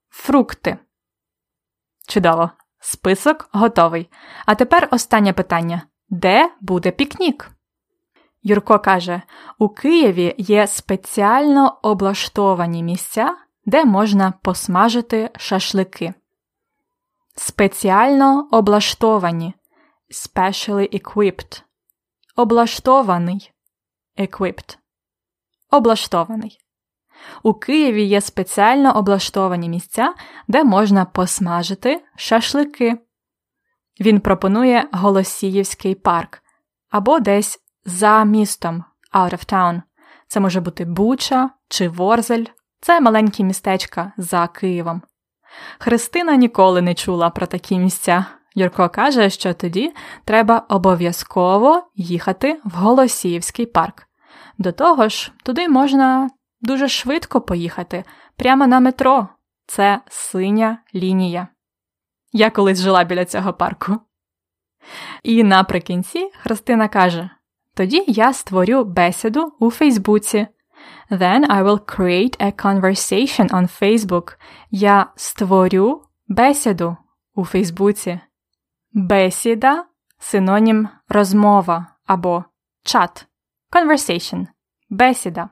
фрукти. 0.09 0.77
Чудово! 2.07 2.51
Список 2.79 3.49
готовий. 3.51 4.09
А 4.45 4.55
тепер 4.55 4.87
останнє 4.91 5.33
питання: 5.33 5.87
де 6.09 6.55
буде 6.61 6.91
пікнік? 6.91 7.56
Юрко 8.47 8.79
каже: 8.79 9.21
у 9.59 9.69
Києві 9.69 10.35
є 10.37 10.67
спеціально 10.67 11.79
облаштовані 11.81 12.83
місця, 12.83 13.35
де 13.65 13.85
можна 13.85 14.33
посмажити 14.41 15.29
шашлики. 15.37 16.13
Спеціально 17.35 18.47
облаштовані 18.51 19.53
specially 20.11 21.01
equipped. 21.01 21.63
Облаштований 22.35 23.51
equipped. 24.17 24.77
Облаштований. 25.71 26.59
У 27.43 27.53
Києві 27.53 28.03
є 28.03 28.21
спеціально 28.21 28.97
облаштовані 28.97 29.69
місця, 29.69 30.13
де 30.47 30.63
можна 30.63 31.05
посмажити 31.05 32.03
шашлики. 32.15 32.97
Він 33.99 34.19
пропонує 34.19 34.89
Голосіївський 34.91 35.95
парк 35.95 36.43
або 36.89 37.19
десь 37.19 37.66
за 37.87 38.23
містом 38.23 38.83
out 39.13 39.33
of 39.33 39.53
town. 39.53 39.81
Це 40.27 40.39
може 40.39 40.61
бути 40.61 40.85
Буча 40.85 41.49
чи 41.69 41.89
Ворзель. 41.89 42.45
Це 42.81 43.01
маленькі 43.01 43.43
містечка 43.43 44.11
за 44.17 44.47
Києвом. 44.47 45.01
Христина 45.79 46.35
ніколи 46.35 46.81
не 46.81 46.93
чула 46.93 47.29
про 47.29 47.47
такі 47.47 47.79
місця. 47.79 48.25
Юрко 48.55 48.89
каже, 48.89 49.29
що 49.29 49.53
тоді 49.53 49.93
треба 50.25 50.65
обов'язково 50.69 51.83
їхати 51.95 52.61
в 52.63 52.71
Голосіївський 52.71 53.65
парк. 53.65 54.07
До 54.57 54.71
того 54.71 55.09
ж, 55.09 55.31
туди 55.43 55.69
можна 55.69 56.29
дуже 56.61 56.87
швидко 56.87 57.41
поїхати 57.41 58.03
прямо 58.35 58.67
на 58.67 58.79
метро. 58.79 59.27
Це 59.67 60.01
синя 60.09 60.77
лінія. 60.95 61.47
Я 62.31 62.49
колись 62.49 62.81
жила 62.81 63.03
біля 63.03 63.25
цього 63.25 63.53
парку. 63.53 63.97
І 65.23 65.43
наприкінці 65.43 66.31
Христина 66.39 66.87
каже: 66.87 67.29
Тоді 67.77 68.03
я 68.07 68.33
створю 68.33 68.83
бесіду 68.83 69.53
у 69.59 69.71
Фейсбуці. 69.71 70.47
Then 71.11 71.47
I 71.47 71.63
will 71.63 71.97
create 71.97 72.41
a 72.41 72.51
conversation 72.65 73.49
on 73.49 73.81
Facebook. 73.81 74.35
Я 74.71 75.07
створю 75.15 76.01
бесіду 76.27 76.97
у 77.35 77.45
Фейсбуці. 77.45 78.19
Бесіда 78.93 79.85
синонім 80.19 80.89
розмова 81.09 81.87
або 82.05 82.43
чат. 82.83 83.27
Conversation. 83.71 84.47
Бесіда. 84.89 85.49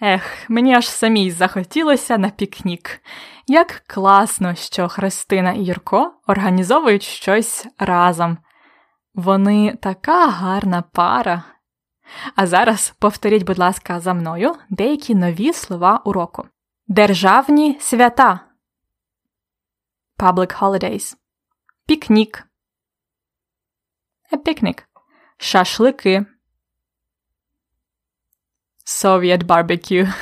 Ех, 0.00 0.22
мені 0.48 0.74
аж 0.74 0.88
самій 0.88 1.30
захотілося 1.30 2.18
на 2.18 2.30
пікнік. 2.30 3.00
Як 3.46 3.82
класно, 3.86 4.54
що 4.54 4.88
Христина 4.88 5.52
і 5.52 5.64
Юрко 5.64 6.12
організовують 6.26 7.02
щось 7.02 7.66
разом. 7.78 8.38
Вони 9.16 9.76
така 9.76 10.26
гарна 10.28 10.82
пара. 10.82 11.44
А 12.34 12.46
зараз 12.46 12.94
повторіть, 12.98 13.42
будь 13.42 13.58
ласка, 13.58 14.00
за 14.00 14.14
мною 14.14 14.54
деякі 14.70 15.14
нові 15.14 15.52
слова 15.52 16.02
уроку. 16.04 16.48
Державні 16.86 17.78
свята. 17.80 18.40
Public 20.18 20.58
holidays. 20.58 21.16
Пікнік. 21.86 22.48
A 24.32 24.36
picnic. 24.36 24.84
Шашлики. 25.36 26.26
Soviet 28.86 29.44
barbecue. 29.44 30.14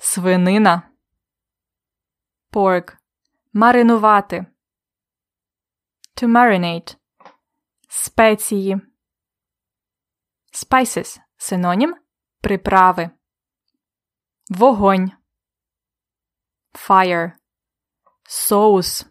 Свинина. 0.00 0.82
Pork. 2.52 2.96
Маринувати. 3.52 4.46
To 6.16 6.28
marinate. 6.28 6.96
Спеції. 7.98 8.76
Spices. 10.52 11.20
Синонім 11.36 11.96
приправи. 12.40 13.10
Вогонь. 14.48 15.12
Fire. 16.72 17.32
Соус. 18.22 19.06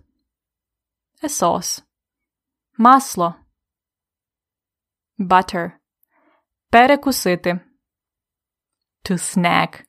A 1.22 1.28
sauce. 1.28 1.84
Масло. 2.78 3.36
Butter. 5.20 5.72
Перекусити. 6.70 7.60
To 9.04 9.18
snack. 9.18 9.86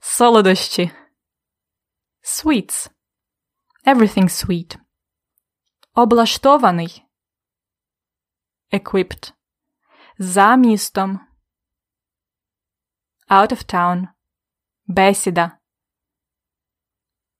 Солодощі. 0.00 0.90
Sweets. 2.22 2.90
Everything 3.86 4.28
sweet. 4.28 4.78
Облаштований. 5.94 7.09
Equipped. 8.72 9.32
За 10.18 10.56
містом. 10.56 11.20
Out 13.28 13.52
of 13.52 13.74
town. 13.74 14.06
Бесіда. 14.86 15.50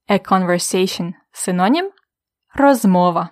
A 0.09 0.31
conversation. 0.31 1.13
Синонім 1.33 1.91
розмова. 2.55 3.29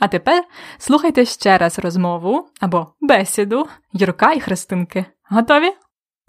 А 0.00 0.08
тепер 0.08 0.44
слухайте 0.78 1.24
ще 1.24 1.58
раз 1.58 1.78
розмову 1.78 2.48
або 2.60 2.94
бесіду 3.00 3.68
Юрка 3.92 4.32
і 4.32 4.40
Христинки. 4.40 5.04
Готові? 5.30 5.72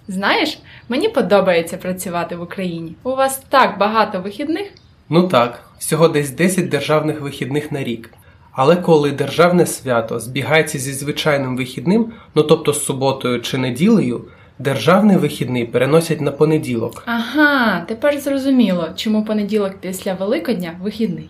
Знаєш, 0.08 0.60
мені 0.90 1.10
подобається 1.10 1.78
працювати 1.78 2.36
в 2.36 2.42
Україні. 2.42 2.96
У 3.04 3.10
вас 3.10 3.38
так 3.38 3.78
багато 3.78 4.22
вихідних. 4.22 4.74
Ну 5.10 5.28
так, 5.28 5.70
всього 5.80 6.08
десь 6.08 6.30
10 6.30 6.70
державних 6.70 7.22
вихідних 7.22 7.72
на 7.72 7.84
рік. 7.84 8.14
Але 8.56 8.76
коли 8.76 9.12
державне 9.12 9.66
свято 9.66 10.20
збігається 10.20 10.80
зі 10.80 10.94
звичайним 10.94 11.58
вихідним, 11.58 12.12
ну 12.36 12.44
тобто 12.44 12.74
з 12.74 12.86
суботою 12.86 13.42
чи 13.42 13.58
неділею, 13.58 14.22
державний 14.60 15.18
вихідний 15.18 15.66
переносять 15.66 16.22
на 16.22 16.32
понеділок. 16.32 17.04
Ага, 17.06 17.86
тепер 17.88 18.20
зрозуміло, 18.20 18.88
чому 18.96 19.26
понеділок 19.26 19.74
після 19.82 20.14
Великодня 20.14 20.80
вихідний. 20.82 21.30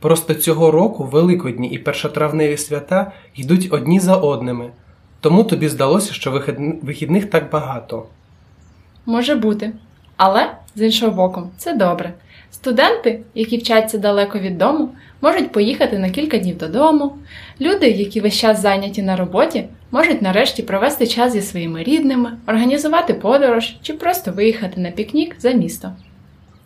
Просто 0.00 0.34
цього 0.34 0.70
року 0.70 1.04
Великодні 1.04 1.68
і 1.68 1.78
першотравневі 1.78 2.56
свята 2.56 3.12
йдуть 3.34 3.68
одні 3.70 4.00
за 4.00 4.16
одними. 4.16 4.70
Тому 5.20 5.44
тобі 5.44 5.68
здалося, 5.68 6.12
що 6.12 6.42
вихідних 6.82 7.30
так 7.30 7.50
багато. 7.50 8.06
Може 9.06 9.34
бути. 9.34 9.72
Але, 10.16 10.50
з 10.74 10.82
іншого 10.82 11.12
боку, 11.12 11.50
це 11.58 11.74
добре. 11.74 12.12
Студенти, 12.50 13.20
які 13.34 13.58
вчаться 13.58 13.98
далеко 13.98 14.38
від 14.38 14.58
дому, 14.58 14.88
можуть 15.20 15.52
поїхати 15.52 15.98
на 15.98 16.10
кілька 16.10 16.38
днів 16.38 16.58
додому. 16.58 17.18
Люди, 17.60 17.90
які 17.90 18.20
весь 18.20 18.38
час 18.38 18.60
зайняті 18.60 19.02
на 19.02 19.16
роботі, 19.16 19.64
можуть 19.90 20.22
нарешті 20.22 20.62
провести 20.62 21.06
час 21.06 21.32
зі 21.32 21.42
своїми 21.42 21.82
рідними, 21.82 22.32
організувати 22.46 23.14
подорож 23.14 23.76
чи 23.82 23.92
просто 23.94 24.32
виїхати 24.32 24.80
на 24.80 24.90
пікнік 24.90 25.36
за 25.38 25.50
місто. 25.50 25.92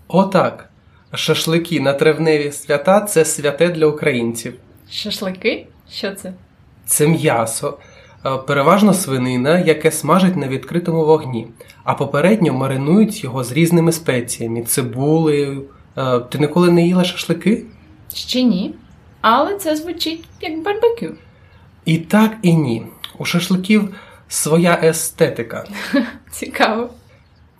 Отак. 0.08 0.68
Шашлики 1.14 1.80
на 1.80 1.92
травневі 1.92 2.52
свята 2.52 3.00
це 3.00 3.24
святе 3.24 3.68
для 3.68 3.86
українців. 3.86 4.54
Шашлики? 4.90 5.66
Що 5.90 6.10
це? 6.10 6.32
Це 6.86 7.06
м'ясо. 7.06 7.78
Е, 8.26 8.36
переважно 8.46 8.94
свинина, 8.94 9.58
яке 9.58 9.90
смажать 9.90 10.36
на 10.36 10.48
відкритому 10.48 11.04
вогні, 11.04 11.46
а 11.84 11.94
попередньо 11.94 12.52
маринують 12.52 13.24
його 13.24 13.44
з 13.44 13.52
різними 13.52 13.92
спеціями, 13.92 14.62
цибулею. 14.62 15.64
Е, 15.96 16.18
ти 16.20 16.38
ніколи 16.38 16.72
не 16.72 16.86
їла 16.86 17.04
шашлики? 17.04 17.64
Ще 18.14 18.42
ні. 18.42 18.74
Але 19.20 19.56
це 19.58 19.76
звучить 19.76 20.24
як 20.40 20.62
барбекю. 20.62 21.14
І 21.84 21.98
так, 21.98 22.36
і 22.42 22.54
ні. 22.54 22.86
У 23.18 23.24
шашликів 23.24 23.94
своя 24.28 24.80
естетика. 24.82 25.64
Цікаво. 26.30 26.90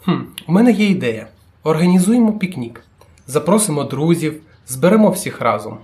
Хм, 0.05 0.21
У 0.47 0.53
мене 0.53 0.73
є 0.73 0.87
ідея. 0.87 1.27
Організуємо 1.63 2.33
пікнік. 2.33 2.81
Запросимо 3.27 3.85
друзів, 3.85 4.41
зберемо 4.69 5.11
всіх 5.11 5.41
разом. 5.41 5.79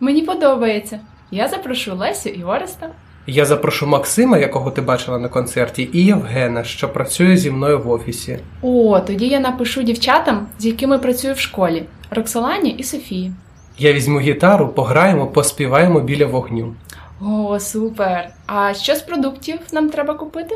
Мені 0.00 0.22
подобається. 0.22 1.00
Я 1.30 1.48
запрошу 1.48 1.94
Лесю 1.94 2.28
і 2.28 2.44
Ореста. 2.44 2.90
Я 3.32 3.44
запрошу 3.44 3.86
Максима, 3.86 4.38
якого 4.38 4.70
ти 4.70 4.80
бачила 4.80 5.18
на 5.18 5.28
концерті, 5.28 5.88
і 5.92 6.04
Євгена, 6.04 6.64
що 6.64 6.88
працює 6.88 7.36
зі 7.36 7.50
мною 7.50 7.78
в 7.78 7.90
офісі. 7.90 8.38
О, 8.62 9.00
тоді 9.00 9.26
я 9.26 9.40
напишу 9.40 9.82
дівчатам, 9.82 10.46
з 10.58 10.66
якими 10.66 10.98
працюю 10.98 11.34
в 11.34 11.38
школі 11.38 11.84
Роксолані 12.10 12.70
і 12.70 12.82
Софії. 12.82 13.32
Я 13.78 13.92
візьму 13.92 14.20
гітару, 14.20 14.68
пограємо, 14.68 15.26
поспіваємо 15.26 16.00
біля 16.00 16.26
вогню. 16.26 16.74
О, 17.20 17.60
супер! 17.60 18.28
А 18.46 18.74
що 18.74 18.94
з 18.94 19.02
продуктів 19.02 19.58
нам 19.72 19.90
треба 19.90 20.14
купити? 20.14 20.54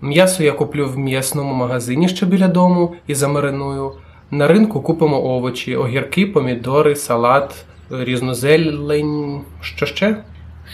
М'ясо 0.00 0.44
я 0.44 0.52
куплю 0.52 0.88
в 0.88 0.98
м'ясному 0.98 1.54
магазині, 1.54 2.08
що 2.08 2.26
біля 2.26 2.48
дому, 2.48 2.94
і 3.06 3.14
замариную. 3.14 3.92
На 4.30 4.48
ринку 4.48 4.80
купимо 4.80 5.24
овочі, 5.24 5.76
огірки, 5.76 6.26
помідори, 6.26 6.96
салат, 6.96 7.54
різну 7.90 8.34
зелень. 8.34 9.40
Що 9.60 9.86
ще? 9.86 10.16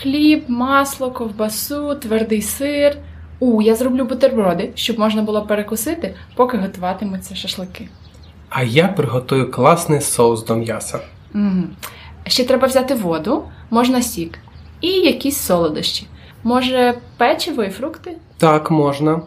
Хліб, 0.02 0.44
масло, 0.48 1.10
ковбасу, 1.10 1.94
твердий 1.94 2.42
сир. 2.42 2.96
У, 3.40 3.62
я 3.62 3.74
зроблю 3.74 4.04
бутерброди, 4.04 4.70
щоб 4.74 4.98
можна 4.98 5.22
було 5.22 5.46
перекусити, 5.46 6.14
поки 6.34 6.56
готуватимуться 6.56 7.34
шашлики. 7.34 7.88
А 8.48 8.62
я 8.62 8.88
приготую 8.88 9.50
класний 9.50 10.00
соус 10.00 10.44
до 10.44 10.56
м'яса. 10.56 11.00
Угу. 11.34 11.62
Ще 12.26 12.44
треба 12.44 12.68
взяти 12.68 12.94
воду, 12.94 13.44
можна 13.70 14.02
сік 14.02 14.38
і 14.80 14.88
якісь 14.88 15.36
солодощі. 15.36 16.06
Може, 16.44 16.94
печиво 17.16 17.64
і 17.64 17.70
фрукти? 17.70 18.16
Так, 18.38 18.70
можна. 18.70 19.22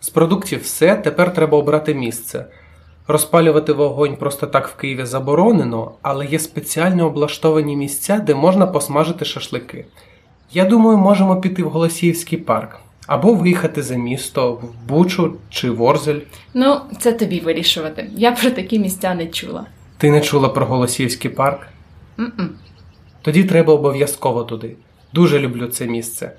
З 0.00 0.08
продуктів 0.08 0.62
все, 0.62 0.94
тепер 0.96 1.34
треба 1.34 1.58
обрати 1.58 1.94
місце. 1.94 2.46
Розпалювати 3.08 3.72
вогонь 3.72 4.16
просто 4.16 4.46
так 4.46 4.68
в 4.68 4.74
Києві 4.74 5.04
заборонено, 5.04 5.92
але 6.02 6.26
є 6.26 6.38
спеціально 6.38 7.06
облаштовані 7.06 7.76
місця, 7.76 8.18
де 8.18 8.34
можна 8.34 8.66
посмажити 8.66 9.24
шашлики. 9.24 9.84
Я 10.52 10.64
думаю, 10.64 10.98
можемо 10.98 11.40
піти 11.40 11.62
в 11.62 11.68
Голосіївський 11.68 12.38
парк 12.38 12.80
або 13.06 13.34
виїхати 13.34 13.82
за 13.82 13.96
місто 13.96 14.52
в 14.52 14.88
Бучу 14.88 15.34
чи 15.50 15.70
Ворзель. 15.70 16.20
Ну, 16.54 16.80
це 17.00 17.12
тобі 17.12 17.40
вирішувати. 17.40 18.10
Я 18.16 18.32
про 18.32 18.50
такі 18.50 18.78
місця 18.78 19.14
не 19.14 19.26
чула. 19.26 19.66
Ти 19.98 20.10
не 20.10 20.20
чула 20.20 20.48
про 20.48 20.66
Голосіївський 20.66 21.30
парк? 21.30 21.66
М-м. 22.18 22.50
Тоді 23.22 23.44
треба 23.44 23.72
обов'язково 23.74 24.44
туди. 24.44 24.76
Дуже 25.12 25.38
люблю 25.38 25.66
це 25.66 25.86
місце. 25.86 26.32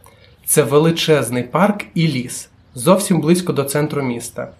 Це 0.45 0.63
величезний 0.63 1.43
парк 1.43 1.85
і 1.93 2.07
ліс, 2.07 2.49
зовсім 2.75 3.21
близько 3.21 3.53
до 3.53 3.63
центру 3.63 4.03
міста. 4.03 4.51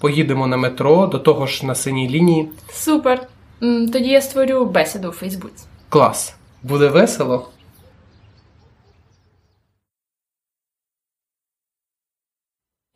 Поїдемо 0.00 0.46
на 0.46 0.56
метро, 0.56 1.06
до 1.06 1.18
того 1.18 1.46
ж 1.46 1.66
на 1.66 1.74
синій 1.74 2.08
лінії. 2.08 2.50
Супер. 2.72 3.28
М, 3.62 3.88
Тоді 3.88 4.08
я 4.08 4.20
створю 4.20 4.64
бесіду 4.64 5.08
у 5.08 5.12
Фейсбуці. 5.12 5.64
Клас! 5.88 6.34
Буде 6.62 6.88
весело. 6.88 7.48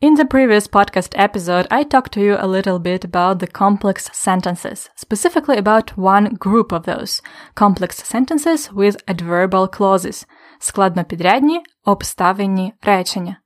In 0.03 0.15
the 0.15 0.25
previous 0.25 0.67
podcast 0.67 1.13
episode, 1.15 1.67
I 1.69 1.83
talked 1.83 2.11
to 2.13 2.21
you 2.21 2.35
a 2.39 2.47
little 2.47 2.79
bit 2.79 3.05
about 3.05 3.37
the 3.39 3.45
complex 3.47 4.09
sentences, 4.13 4.89
specifically 4.95 5.57
about 5.57 5.95
one 5.95 6.33
group 6.35 6.71
of 6.71 6.85
those 6.85 7.21
complex 7.55 7.97
sentences 8.03 8.71
with 8.73 8.97
adverbial 9.07 9.67
clauses, 9.67 10.25
складнопідрядні, 10.59 11.61
обставинні 11.85 12.73
речення. 12.81 13.40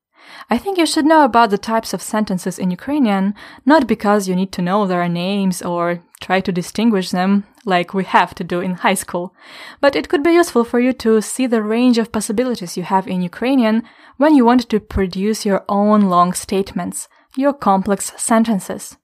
I 0.49 0.57
think 0.57 0.77
you 0.77 0.85
should 0.85 1.05
know 1.05 1.23
about 1.23 1.49
the 1.49 1.57
types 1.57 1.93
of 1.93 2.01
sentences 2.01 2.59
in 2.59 2.71
Ukrainian, 2.71 3.33
not 3.65 3.88
because 3.88 4.27
you 4.27 4.35
need 4.35 4.51
to 4.53 4.61
know 4.61 4.85
their 4.85 5.07
names 5.09 5.61
or 5.61 6.01
try 6.21 6.39
to 6.41 6.51
distinguish 6.51 7.09
them 7.11 7.45
like 7.65 7.93
we 7.93 8.03
have 8.03 8.35
to 8.35 8.43
do 8.43 8.59
in 8.61 8.75
high 8.75 8.93
school, 8.93 9.33
but 9.81 9.95
it 9.95 10.07
could 10.09 10.23
be 10.23 10.33
useful 10.33 10.63
for 10.63 10.79
you 10.79 10.93
to 10.93 11.21
see 11.21 11.47
the 11.47 11.63
range 11.63 11.97
of 11.97 12.11
possibilities 12.11 12.77
you 12.77 12.83
have 12.83 13.07
in 13.07 13.21
Ukrainian 13.21 13.83
when 14.17 14.35
you 14.35 14.45
want 14.45 14.69
to 14.69 14.79
produce 14.79 15.45
your 15.45 15.65
own 15.67 16.01
long 16.01 16.33
statements, 16.33 17.07
your 17.35 17.53
complex 17.53 18.13
sentences. 18.17 18.97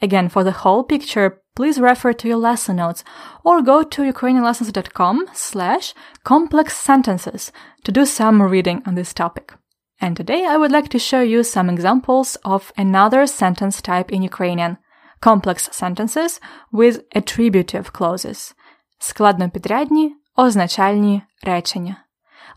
Again, 0.00 0.28
for 0.28 0.44
the 0.44 0.52
whole 0.62 0.84
picture, 0.84 1.40
please 1.56 1.80
refer 1.80 2.12
to 2.12 2.28
your 2.28 2.36
lesson 2.36 2.76
notes 2.76 3.02
or 3.44 3.62
go 3.62 3.82
to 3.82 4.02
ukrainianlessons.com 4.02 5.26
slash 5.32 5.94
complex 6.22 6.76
sentences 6.76 7.52
to 7.84 7.90
do 7.90 8.04
some 8.06 8.40
reading 8.42 8.82
on 8.86 8.94
this 8.94 9.12
topic. 9.12 9.54
And 10.00 10.16
today 10.16 10.46
I 10.46 10.56
would 10.56 10.70
like 10.70 10.88
to 10.90 10.98
show 10.98 11.20
you 11.20 11.42
some 11.42 11.68
examples 11.68 12.36
of 12.44 12.72
another 12.76 13.26
sentence 13.26 13.82
type 13.82 14.12
in 14.12 14.22
Ukrainian 14.22 14.76
complex 15.20 15.68
sentences 15.72 16.40
with 16.72 17.02
attributive 17.14 17.92
clauses. 17.92 18.54
Складнопідрядні, 18.98 20.16
означальні 20.36 21.22
речення. 21.42 21.96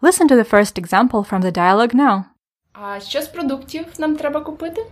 Listen 0.01 0.27
to 0.27 0.35
the 0.35 0.53
first 0.53 0.79
example 0.79 1.29
from 1.29 1.41
the 1.41 1.57
dialogue 1.57 1.95
now. 1.95 2.23
А 2.73 2.99
що 2.99 3.21
з 3.21 3.27
продуктів 3.27 3.85
нам 3.99 4.15
треба 4.15 4.41
купити? 4.41 4.85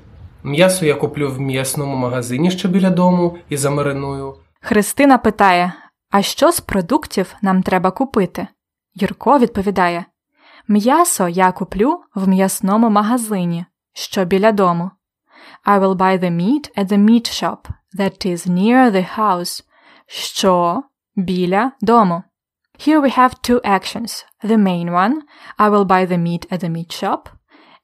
М'ясо 0.44 0.86
я 0.86 0.96
куплю 0.96 1.32
в 1.32 1.40
м'ясному 1.40 1.96
магазині, 1.96 2.52
що 2.52 2.68
біля 2.68 2.90
дому, 2.90 3.38
і 3.50 3.58
замариную. 3.58 4.36
Христина 4.62 5.18
питає: 5.18 5.74
А 6.12 6.22
що 6.22 6.52
з 6.52 6.60
продуктів 6.60 7.36
нам 7.42 7.64
треба 7.64 7.92
купити? 7.92 8.48
Юрко 8.96 9.40
відповідає: 9.40 10.06
М'ясо 10.69 11.29
я 11.29 11.53
куплю 11.53 12.01
в 12.15 12.29
м'ясному 12.29 12.91
магазині, 12.91 13.67
що 13.93 14.25
біля 14.25 14.53
дому. 14.53 14.91
I 15.67 15.81
will 15.81 15.95
buy 15.95 16.19
the 16.19 16.31
meat 16.31 16.71
at 16.77 16.89
the 16.89 16.99
meat 16.99 17.29
shop 17.29 17.69
that 17.99 18.27
is 18.27 18.47
near 18.47 18.91
the 18.91 19.19
house, 19.19 19.65
що 20.07 20.83
біля 21.17 21.73
дому. 21.81 22.23
Here 22.79 23.01
we 23.01 23.19
have 23.19 23.41
two 23.43 23.61
actions. 23.65 24.25
The 24.43 24.59
main 24.59 24.91
one, 24.91 25.23
I 25.59 25.69
will 25.71 25.85
buy 25.85 26.07
the 26.07 26.19
meat 26.19 26.47
at 26.51 26.61
the 26.61 26.69
meat 26.69 26.93
shop, 26.93 27.29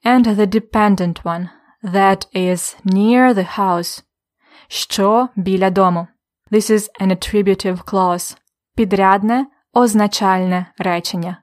and 0.03 0.25
the 0.25 0.45
dependent 0.45 1.23
one, 1.23 1.49
that 1.83 2.25
is 2.35 2.75
near 2.83 3.33
the 3.33 3.57
house, 3.57 4.03
що 4.67 5.29
біля 5.35 5.69
дому. 5.69 6.07
This 6.51 6.69
is 6.69 6.89
an 6.99 7.11
attributive 7.11 7.83
clause. 7.83 8.37
Підрядне, 8.75 9.45
означальне 9.73 10.65
речення. 10.77 11.37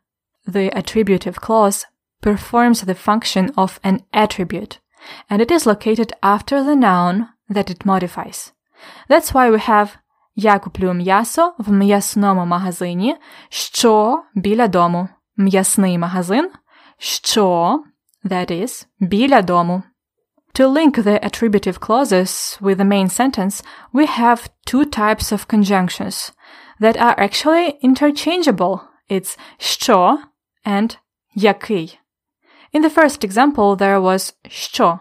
The 0.46 0.70
attributive 0.78 1.40
clause 1.40 1.86
performs 2.20 2.82
the 2.82 2.94
function 2.94 3.52
of 3.56 3.78
an 3.84 4.00
attribute, 4.12 4.78
and 5.28 5.42
it 5.42 5.50
is 5.50 5.66
located 5.66 6.12
after 6.22 6.62
the 6.64 6.76
noun 6.76 7.28
that 7.48 7.70
it 7.70 7.84
modifies. 7.84 8.52
That's 9.08 9.34
why 9.34 9.50
we 9.50 9.58
have 9.58 9.98
Я 10.40 10.58
куплю 10.58 10.92
м'ясо 10.92 11.54
в 11.58 11.72
м'ясному 11.72 12.46
магазині, 12.46 13.16
що 13.48 14.22
біля 14.34 14.68
дому. 14.68 15.08
М'ясний 15.36 15.98
магазин, 15.98 16.50
що, 16.98 17.84
that 18.24 18.50
is, 18.50 18.86
біля 19.00 19.42
дому. 19.42 19.82
To 20.54 20.68
link 20.68 20.98
the 20.98 21.24
attributive 21.24 21.78
clauses 21.78 22.58
with 22.60 22.76
the 22.76 22.84
main 22.84 23.08
sentence, 23.08 23.64
we 23.92 24.06
have 24.06 24.48
two 24.66 24.84
types 24.84 25.32
of 25.32 25.46
conjunctions 25.48 26.32
that 26.80 26.96
are 26.96 27.16
actually 27.18 27.78
interchangeable. 27.82 28.80
It's 29.10 29.38
що 29.58 30.18
and 30.64 30.96
який. 31.34 31.98
In 32.74 32.82
the 32.82 32.90
first 32.90 33.24
example, 33.24 33.76
there 33.76 34.00
was 34.00 34.34
що. 34.48 34.98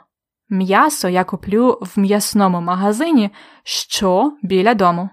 М'ясо 0.50 1.10
я 1.10 1.24
куплю 1.24 1.80
в 1.82 2.00
м'ясному 2.00 2.62
магазині, 2.62 3.30
що 3.64 4.38
біля 4.44 4.74
дому. 4.74 5.10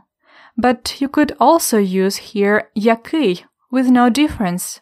But 0.59 1.03
you 1.03 1.09
could 1.09 1.37
also 1.37 1.79
use 1.81 2.37
here 2.37 2.63
який 2.75 3.47
with 3.73 3.91
no 3.91 4.11
difference. 4.19 4.81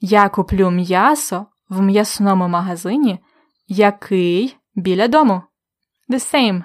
Я 0.00 0.28
куплю 0.28 0.70
м'ясо 0.70 1.46
в 1.68 1.82
м'ясному 1.82 2.48
магазині, 2.48 3.18
який 3.68 4.56
біля 4.74 5.08
дому. 5.08 5.42
The 6.08 6.34
same. 6.34 6.64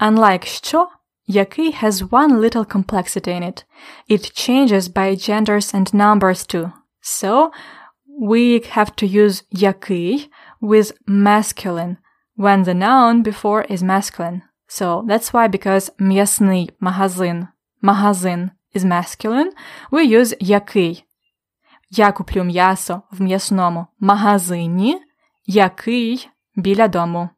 Unlike 0.00 0.44
що, 0.44 0.88
який 1.26 1.74
has 1.74 2.08
one 2.08 2.38
little 2.38 2.64
complexity 2.64 3.28
in 3.28 3.42
it. 3.42 3.64
It 4.10 4.22
changes 4.34 4.88
by 4.88 5.16
genders 5.16 5.74
and 5.74 5.94
numbers 5.94 6.54
too. 6.54 6.72
So, 7.02 7.50
we 8.20 8.60
have 8.60 8.94
to 8.96 9.06
use 9.06 9.42
який 9.50 10.28
with 10.60 10.92
masculine 11.06 11.96
when 12.36 12.64
the 12.64 12.74
noun 12.74 13.22
before 13.22 13.62
is 13.68 13.82
masculine. 13.82 14.42
So 14.68 15.04
that's 15.06 15.32
why 15.32 15.48
because 15.48 15.90
м'ясний 15.98 16.70
магазин, 16.80 17.48
магазин 17.82 18.52
is 18.74 18.84
masculine, 18.84 19.52
we 19.90 20.02
use 20.04 20.34
який. 20.40 21.04
Я 21.90 22.12
куплю 22.12 22.44
м'ясо 22.44 23.02
в 23.10 23.20
м'ясному 23.20 23.86
магазині, 24.00 25.00
який 25.46 26.28
біля 26.56 26.88
дому. 26.88 27.28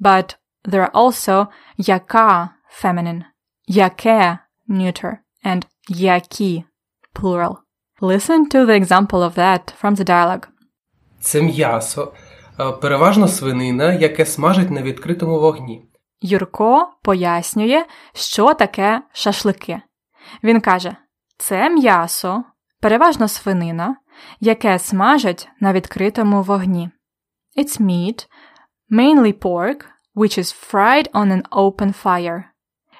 But 0.00 0.36
there 0.64 0.90
are 0.90 0.92
also 0.92 1.46
яка 1.76 2.50
feminine, 2.82 3.24
яке 3.66 4.38
neuter, 4.68 5.18
and 5.44 5.66
які 5.88 6.64
plural. 7.14 7.56
Listen 8.01 8.47
to 8.49 8.65
the 8.65 8.75
example 8.75 9.23
of 9.23 9.33
that 9.35 9.73
from 9.81 9.95
the 9.95 10.03
dialogue. 10.03 10.47
Це 11.19 11.41
м'ясо, 11.41 12.13
е, 12.59 12.71
переважно 12.71 13.27
свинина, 13.27 13.93
яке 13.93 14.25
смажать 14.25 14.71
на 14.71 14.81
відкритому 14.81 15.39
вогні. 15.39 15.85
Юрко 16.21 16.89
пояснює, 17.03 17.85
що 18.13 18.53
таке 18.53 19.01
шашлики. 19.13 19.81
Він 20.43 20.61
каже: 20.61 20.95
це 21.37 21.69
м'ясо, 21.69 22.43
переважно 22.81 23.27
свинина, 23.27 23.95
яке 24.39 24.79
смажать 24.79 25.49
на 25.59 25.73
відкритому 25.73 26.41
вогні. 26.41 26.89
It's 27.57 27.81
meat, 27.81 28.27
mainly 28.91 29.33
pork, 29.33 29.85
which 30.15 30.39
is 30.39 30.71
fried 30.71 31.11
on 31.11 31.31
an 31.31 31.43
open 31.49 32.03
fire. 32.03 32.43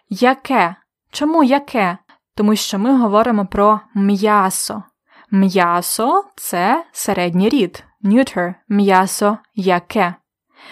Яке? 0.10 0.76
Чому 1.12 1.44
яке? 1.44 1.98
Тому 2.38 2.56
що 2.56 2.80
ми 2.80 2.98
говоримо 2.98 3.46
про 3.46 3.80
м'ясо. 3.96 4.84
М'ясо 5.32 6.24
це 6.36 6.86
середній 6.92 7.50
рід, 7.50 7.84
neuter, 8.04 8.54
м'ясо 8.70 9.38
яке. 9.56 10.16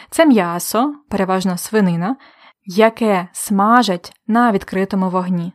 Це 0.09 0.25
м'ясо, 0.25 0.95
переважно 1.09 1.57
свинина, 1.57 2.15
яке 2.65 3.27
смажать 3.33 4.13
на 4.27 4.51
відкритому 4.51 5.09
вогні. 5.09 5.53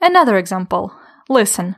Another 0.00 0.34
example. 0.34 0.90
Listen. 1.28 1.74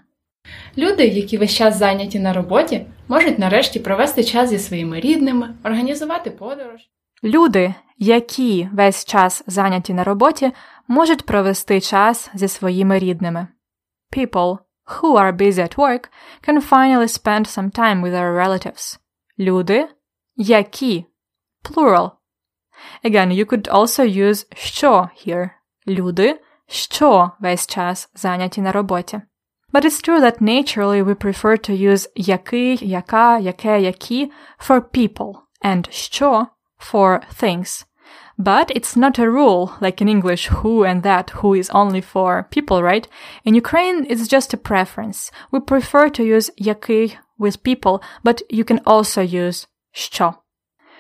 Люди, 0.78 1.06
які 1.06 1.38
весь 1.38 1.54
час 1.54 1.76
зайняті 1.78 2.18
на 2.18 2.32
роботі, 2.32 2.86
можуть 3.08 3.38
нарешті 3.38 3.80
провести 3.80 4.24
час 4.24 4.50
зі 4.50 4.58
своїми 4.58 5.00
рідними, 5.00 5.54
організувати 5.64 6.30
подорож. 6.30 6.80
Люди, 7.24 7.74
які 7.98 8.68
весь 8.72 9.04
час 9.04 9.44
зайняті 9.46 9.94
на 9.94 10.04
роботі, 10.04 10.52
можуть 10.87 11.25
провести 11.25 11.81
час 11.81 12.29
зі 12.33 12.47
своїми 12.47 12.99
рідними. 12.99 13.47
People 14.17 14.57
who 14.85 15.17
are 15.17 15.33
busy 15.33 15.59
at 15.59 15.75
work 15.75 16.09
can 16.47 16.69
finally 16.69 17.07
spend 17.07 17.47
some 17.47 17.71
time 17.71 18.01
with 18.01 18.13
their 18.13 18.33
relatives. 18.33 18.99
Люди, 19.39 19.87
які 20.35 21.05
plural. 21.63 22.11
Again, 23.03 23.31
you 23.31 23.45
could 23.45 23.67
also 23.67 24.03
use 24.03 24.45
що 24.55 25.09
here. 25.25 25.49
Люди, 25.87 26.39
що 26.67 27.31
весь 27.39 27.67
час 27.67 28.09
зайняті 28.15 28.61
на 28.61 28.71
роботі. 28.71 29.21
But 29.73 29.85
it's 29.85 30.01
true 30.01 30.19
that 30.19 30.41
naturally 30.41 31.03
we 31.03 31.15
prefer 31.15 31.69
to 31.69 31.91
use 31.91 32.11
який, 32.15 32.89
яка, 32.89 33.39
яке, 33.39 33.81
які 33.81 34.31
for 34.67 34.81
people 34.81 35.33
and 35.65 35.91
що 35.91 36.47
for 36.91 37.21
things. 37.41 37.85
But 38.37 38.71
it's 38.75 38.95
not 38.95 39.19
a 39.19 39.29
rule, 39.29 39.73
like 39.81 40.01
in 40.01 40.09
English, 40.09 40.47
who 40.47 40.83
and 40.83 41.03
that, 41.03 41.29
who 41.29 41.53
is 41.53 41.69
only 41.71 42.01
for 42.01 42.47
people, 42.49 42.81
right? 42.81 43.07
In 43.43 43.55
Ukraine, 43.55 44.05
it's 44.09 44.27
just 44.27 44.53
a 44.53 44.57
preference. 44.57 45.31
We 45.51 45.59
prefer 45.59 46.09
to 46.09 46.23
use 46.23 46.49
який 46.59 47.17
with 47.37 47.63
people, 47.63 48.01
but 48.23 48.41
you 48.49 48.63
can 48.63 48.79
also 48.85 49.21
use 49.21 49.67
що. 49.93 50.35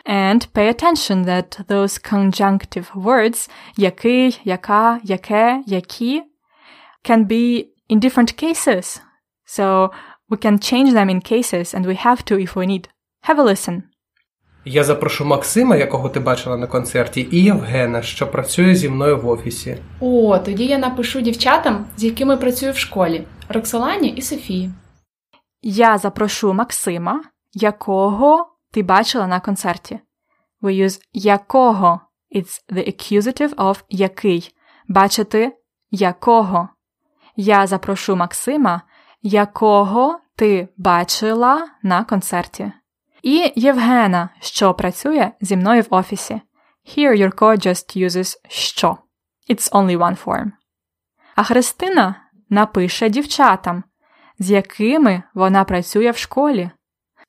And 0.05 0.47
pay 0.53 0.67
attention 0.67 1.23
that 1.23 1.59
those 1.67 1.97
conjunctive 1.97 2.95
words, 2.95 3.49
який, 3.77 4.39
яка, 4.43 4.99
яке, 5.03 5.63
які, 5.67 6.23
can 7.03 7.25
be 7.25 7.69
in 7.89 7.99
different 7.99 8.35
cases. 8.37 9.01
So 9.45 9.91
we 10.29 10.37
can 10.37 10.59
change 10.59 10.93
them 10.93 11.09
in 11.09 11.21
cases, 11.21 11.73
and 11.73 11.85
we 11.85 11.95
have 11.95 12.23
to 12.25 12.39
if 12.39 12.55
we 12.55 12.65
need. 12.65 12.87
Have 13.23 13.37
a 13.37 13.43
listen. 13.43 13.89
Я 14.68 14.84
запрошу 14.84 15.24
Максима, 15.24 15.76
якого 15.76 16.08
ти 16.08 16.20
бачила 16.20 16.56
на 16.56 16.66
концерті, 16.66 17.28
і 17.30 17.42
Євгена, 17.42 18.02
що 18.02 18.30
працює 18.30 18.74
зі 18.74 18.88
мною 18.88 19.20
в 19.20 19.28
офісі. 19.28 19.78
О, 20.00 20.38
тоді 20.38 20.66
я 20.66 20.78
напишу 20.78 21.20
дівчатам, 21.20 21.86
з 21.96 22.04
якими 22.04 22.36
працюю 22.36 22.72
в 22.72 22.76
школі 22.76 23.26
Роксолані 23.48 24.08
і 24.08 24.22
Софії. 24.22 24.70
Я 25.62 25.98
запрошу 25.98 26.54
Максима, 26.54 27.22
якого 27.52 28.46
ти 28.72 28.82
бачила 28.82 29.26
на 29.26 29.40
концерті. 29.40 29.98
We 30.62 30.84
use 30.84 31.00
якого. 31.12 32.00
It's 32.36 32.62
the 32.72 32.88
accusative 32.88 33.54
of 33.54 33.82
який. 33.88 34.54
Бачити 34.88 35.52
якого. 35.90 36.68
Я 37.36 37.66
запрошу 37.66 38.16
Максима, 38.16 38.82
якого 39.22 40.18
ти 40.36 40.68
бачила 40.76 41.68
на 41.82 42.04
концерті. 42.04 42.72
І 43.26 43.52
Євгена, 43.56 44.28
що 44.40 44.74
працює 44.74 45.30
зі 45.40 45.56
мною 45.56 45.82
в 45.82 45.86
офісі. 45.90 46.40
Here 46.84 47.16
Юрко 47.16 47.46
just 47.46 48.06
uses 48.06 48.36
що. 48.48 48.96
It's 49.50 49.70
only 49.72 49.98
one 49.98 50.24
form. 50.24 50.50
А 51.34 51.42
Христина 51.42 52.14
напише 52.50 53.08
дівчатам, 53.08 53.84
з 54.38 54.50
якими 54.50 55.22
вона 55.34 55.64
працює 55.64 56.10
в 56.10 56.16
школі. 56.16 56.70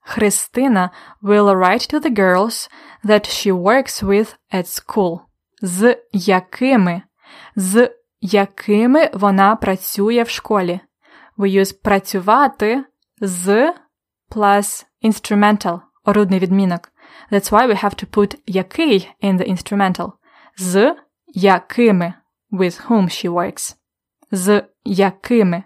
Христина 0.02 0.90
will 1.24 1.56
write 1.56 1.94
to 1.94 2.02
the 2.06 2.18
girls 2.18 2.70
that 3.04 3.26
she 3.26 3.62
works 3.64 4.04
with 4.04 4.36
at 4.54 4.66
school. 4.66 5.20
З 5.62 5.98
якими? 6.12 7.02
З 7.56 7.92
якими 8.22 9.10
вона 9.14 9.56
працює 9.56 10.24
в 10.24 10.30
школі. 10.30 10.80
We 11.38 11.60
use 11.60 11.82
працювати 11.84 12.84
з 13.22 13.74
plus 14.30 14.86
instrumental, 15.02 15.82
орудний 16.08 16.40
відмінок. 16.40 16.92
That's 17.32 17.52
why 17.52 17.68
we 17.68 17.84
have 17.84 18.04
to 18.04 18.06
put 18.06 18.38
який 18.46 19.10
in 19.24 19.38
the 19.38 19.52
instrumental. 19.52 20.12
З 20.58 20.96
якими 21.28 22.14
with 22.52 22.88
whom 22.88 23.04
she 23.04 23.30
works. 23.30 23.76
З 24.32 24.64
якими. 24.86 25.64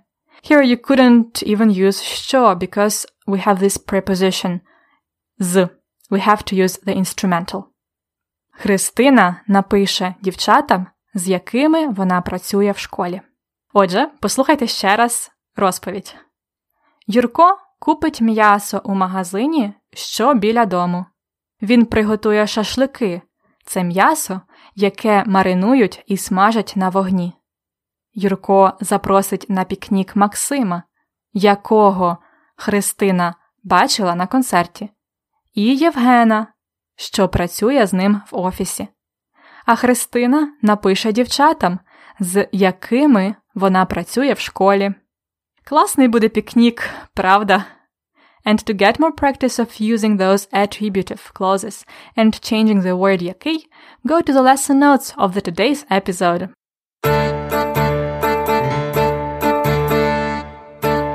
Here 0.50 0.64
you 0.64 0.78
couldn't 0.90 1.44
even 1.56 1.70
use 1.72 2.04
що 2.04 2.56
because 2.56 3.06
we 3.28 3.48
have 3.48 3.60
this 3.60 3.78
preposition 3.92 4.60
з. 5.40 5.68
We 6.12 6.28
have 6.28 6.44
to 6.44 6.64
use 6.64 6.86
the 6.88 6.98
instrumental. 6.98 7.64
Христина 8.52 9.42
напише 9.48 10.16
дівчатам, 10.22 10.88
з 11.14 11.30
якими 11.30 11.88
вона 11.88 12.22
працює 12.22 12.72
в 12.72 12.78
школі. 12.78 13.22
Отже, 13.74 14.10
послухайте 14.20 14.68
ще 14.68 14.96
раз 14.96 15.32
розповідь. 15.56 16.16
Юрко 17.08 17.58
купить 17.80 18.22
м'ясо 18.22 18.82
у 18.84 18.94
магазині, 18.96 19.74
що 19.94 20.34
біля 20.34 20.66
дому. 20.66 21.06
Він 21.62 21.86
приготує 21.86 22.48
шашлики 22.48 23.22
це 23.66 23.84
м'ясо, 23.84 24.42
яке 24.76 25.24
маринують 25.28 26.04
і 26.08 26.18
смажать 26.18 26.74
на 26.76 26.90
вогні. 26.90 27.34
Юрко 28.14 28.74
запросить 28.80 29.46
на 29.50 29.64
пікнік 29.64 30.16
Максима, 30.16 30.84
якого 31.34 32.18
Христина 32.56 33.36
бачила 33.64 34.16
на 34.16 34.28
концерті, 34.28 34.90
і 35.54 35.76
Євгена, 35.76 36.48
що 36.96 37.30
працює 37.30 37.86
з 37.86 37.94
ним 37.94 38.22
в 38.32 38.38
офісі. 38.38 38.88
А 39.66 39.76
Христина 39.76 40.54
напише 40.62 41.12
дівчатам, 41.12 41.80
з 42.20 42.48
якими 42.52 43.36
вона 43.56 43.86
працює 43.86 44.34
в 44.34 44.40
школі. 44.40 44.94
Класний 45.64 46.08
буде 46.08 46.30
пікнік, 46.30 46.90
правда? 47.14 47.66
And 48.46 48.60
to 48.66 48.74
get 48.74 49.00
more 49.00 49.12
practice 49.12 49.60
of 49.60 49.80
using 49.80 50.18
those 50.18 50.48
attributive 50.52 51.32
clauses 51.34 51.86
and 52.18 52.42
changing 52.42 52.82
the 52.82 52.96
word 52.96 53.22
який, 53.22 53.68
go 54.06 54.22
to 54.22 54.34
the 54.34 54.42
lesson 54.42 54.80
notes 54.80 55.14
of 55.18 55.34
the 55.34 55.42
today's 55.42 55.86
episode. 55.92 56.50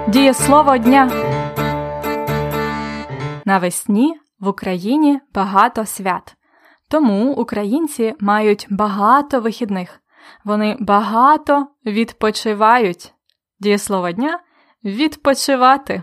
Дієслово 0.09 0.79
дня. 0.79 1.11
Навесні 3.45 4.15
в 4.41 4.49
Україні 4.49 5.21
багато 5.35 5.87
свят. 5.87 6.35
Тому 6.89 7.33
українці 7.33 8.15
мають 8.21 8.67
багато 8.71 9.41
вихідних. 9.41 10.01
Вони 10.45 10.77
багато 10.81 11.67
відпочивають. 11.87 13.15
Дієслово 13.61 14.11
дня 14.13 14.41
відпочивати. 14.85 16.03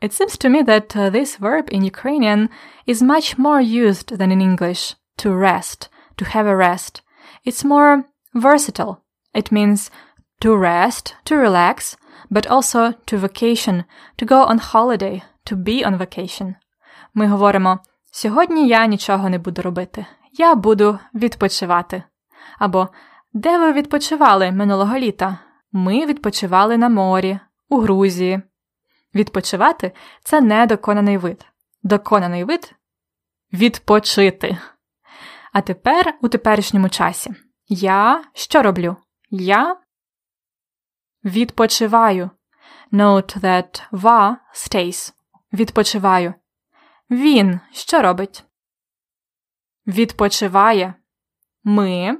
It 0.00 0.12
seems 0.12 0.36
to 0.38 0.48
me 0.48 0.62
that 0.62 0.96
uh, 0.96 1.10
this 1.10 1.36
verb 1.36 1.68
in 1.72 1.82
Ukrainian 1.82 2.50
is 2.86 3.02
much 3.02 3.36
more 3.36 3.60
used 3.60 4.16
than 4.18 4.30
in 4.30 4.40
English 4.40 4.94
to 5.18 5.34
rest, 5.34 5.88
to 6.18 6.24
have 6.24 6.46
a 6.46 6.56
rest. 6.56 7.02
It's 7.44 7.64
more 7.64 8.04
versatile. 8.34 9.02
It 9.34 9.50
means 9.50 9.90
to 10.40 10.56
rest, 10.56 11.16
to 11.24 11.36
relax, 11.36 11.96
but 12.30 12.46
also 12.46 12.92
to 13.06 13.18
vacation, 13.18 13.84
to 14.18 14.24
go 14.24 14.44
on 14.44 14.58
holiday, 14.58 15.22
to 15.46 15.56
be 15.56 15.84
on 15.84 15.98
vacation. 15.98 16.54
Ми 17.14 17.26
говоримо 17.26 17.78
Сьогодні 18.10 18.68
я 18.68 18.86
нічого 18.86 19.28
не 19.28 19.38
буду 19.38 19.62
робити. 19.62 20.06
Я 20.32 20.54
буду 20.54 20.98
відпочивати. 21.14 22.02
Або 22.58 22.88
Де 23.32 23.58
ви 23.58 23.72
відпочивали 23.72 24.52
минулого 24.52 24.98
літа? 24.98 25.38
Ми 25.72 26.06
відпочивали 26.06 26.78
на 26.78 26.88
морі, 26.88 27.38
у 27.68 27.78
Грузії. 27.78 28.42
Відпочивати 29.14 29.92
це 30.24 30.40
не 30.40 30.66
доконаний 30.66 31.18
вид. 31.18 31.46
Доконаний 31.82 32.44
вид 32.44 32.74
відпочити. 33.52 34.58
А 35.52 35.60
тепер 35.60 36.18
у 36.22 36.28
теперішньому 36.28 36.88
часі. 36.88 37.30
Я 37.68 38.24
що 38.34 38.62
роблю? 38.62 38.96
Я 39.30 39.76
відпочиваю. 41.24 42.30
Note 42.92 43.40
that 43.40 43.90
va 43.92 44.36
stays. 44.54 45.12
Відпочиваю. 45.52 46.34
Він 47.10 47.60
що 47.72 48.02
робить? 48.02 48.44
Відпочиває. 49.86 50.94
Ми 51.64 52.18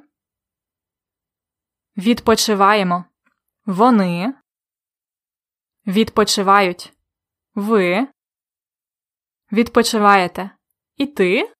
відпочиваємо. 1.96 3.04
Вони 3.66 4.34
відпочивають. 5.88 6.92
Ви 7.54 8.06
відпочиваєте. 9.52 10.50
І 10.96 11.06
ти 11.06 11.52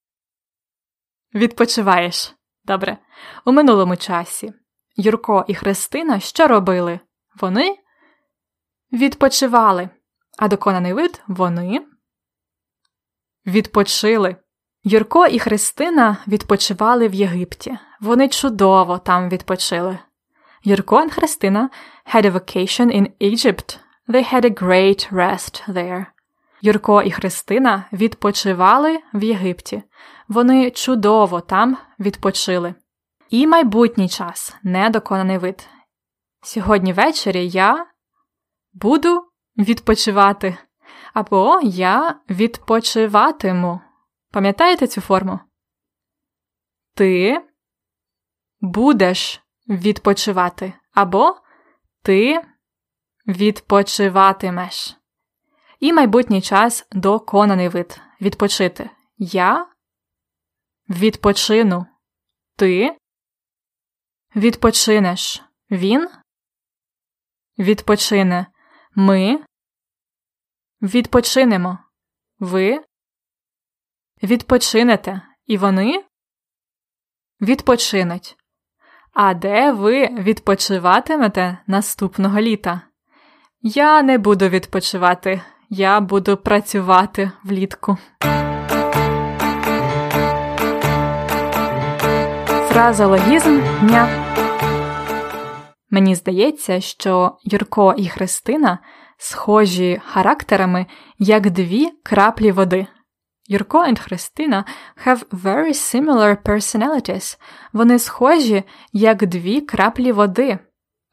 відпочиваєш. 1.35 2.35
Добре. 2.65 2.99
У 3.45 3.53
минулому 3.53 3.97
часі 3.97 4.53
Юрко 4.97 5.45
і 5.49 5.55
Христина 5.55 6.21
що 6.21 6.49
робили? 6.49 7.01
Вони 7.41 7.79
відпочивали. 8.93 9.89
А 10.39 10.49
доконаний 10.49 10.93
вид 10.93 11.23
вони 11.27 11.87
відпочили. 13.47 14.37
Юрко 14.85 15.27
і 15.27 15.39
Христина 15.39 16.17
відпочивали 16.27 17.09
в 17.09 17.15
Єгипті. 17.15 17.79
Вони 18.01 18.29
чудово 18.29 18.99
там 18.99 19.29
відпочили. 19.29 19.99
Юрко 20.65 20.97
and 20.97 21.11
Христина 21.11 21.71
had 22.15 22.25
a 22.25 22.33
vacation 22.33 23.01
in 23.01 23.13
Egypt. 23.21 23.79
They 24.09 24.23
had 24.23 24.45
a 24.45 24.63
great 24.63 25.13
rest 25.13 25.69
there. 25.69 26.07
Юрко 26.63 27.03
і 27.03 27.11
Христина 27.11 27.85
відпочивали 27.93 28.99
в 29.15 29.25
Єгипті. 29.25 29.83
Вони 30.29 30.71
чудово 30.71 31.41
там 31.41 31.79
відпочили. 32.01 32.75
І 33.31 33.47
майбутній 33.47 34.09
час 34.09 34.57
недоконаний 34.63 35.39
вид. 35.39 35.69
Сьогодні 36.43 36.93
ввечері 36.93 37.49
я 37.49 37.87
буду 38.73 39.25
відпочивати. 39.59 40.57
Або 41.15 41.61
я 41.63 42.21
відпочиватиму. 42.31 43.81
Пам'ятаєте 44.31 44.87
цю 44.87 45.01
форму? 45.01 45.41
Ти 46.95 47.41
будеш 48.61 49.43
відпочивати. 49.69 50.73
Або 50.95 51.37
ти 52.03 52.43
відпочиватимеш. 53.29 54.97
І 55.81 55.93
майбутній 55.93 56.43
час 56.43 56.87
доконаний 56.93 57.69
вид 57.69 58.01
відпочити. 58.21 58.91
Я 59.19 59.67
відпочину. 60.91 61.87
Ти 62.57 62.97
відпочинеш. 64.37 65.43
Він 65.71 66.09
відпочине. 67.59 68.47
Ми 68.95 69.45
відпочинемо. 70.83 71.79
Ви 72.39 72.85
відпочинете. 74.23 75.23
І 75.47 75.59
вони 75.59 76.05
відпочинуть. 77.41 78.37
А 79.13 79.35
де 79.35 79.73
ви 79.73 80.07
відпочиватимете 80.09 81.59
наступного 81.67 82.41
літа? 82.41 82.88
Я 83.63 84.03
не 84.03 84.19
буду 84.19 84.49
відпочивати. 84.49 85.43
Я 85.71 86.01
буду 86.01 86.37
працювати 86.37 87.31
влітку. 87.45 87.97
Фразологізм 92.69 93.61
дня. 93.81 94.09
Мені 95.91 96.15
здається, 96.15 96.81
що 96.81 97.37
Юрко 97.43 97.95
і 97.97 98.09
Христина 98.09 98.79
схожі 99.17 100.01
характерами 100.05 100.87
як 101.19 101.51
дві 101.51 101.91
краплі 102.03 102.53
води. 102.53 102.87
Юрко 103.47 103.87
і 103.87 103.97
Христина 103.97 104.65
have 105.07 105.25
very 105.29 105.69
similar 105.69 106.43
personalities. 106.43 107.39
Вони 107.73 107.99
схожі 107.99 108.65
як 108.93 109.27
дві 109.27 109.61
краплі 109.61 110.13
води. 110.13 110.59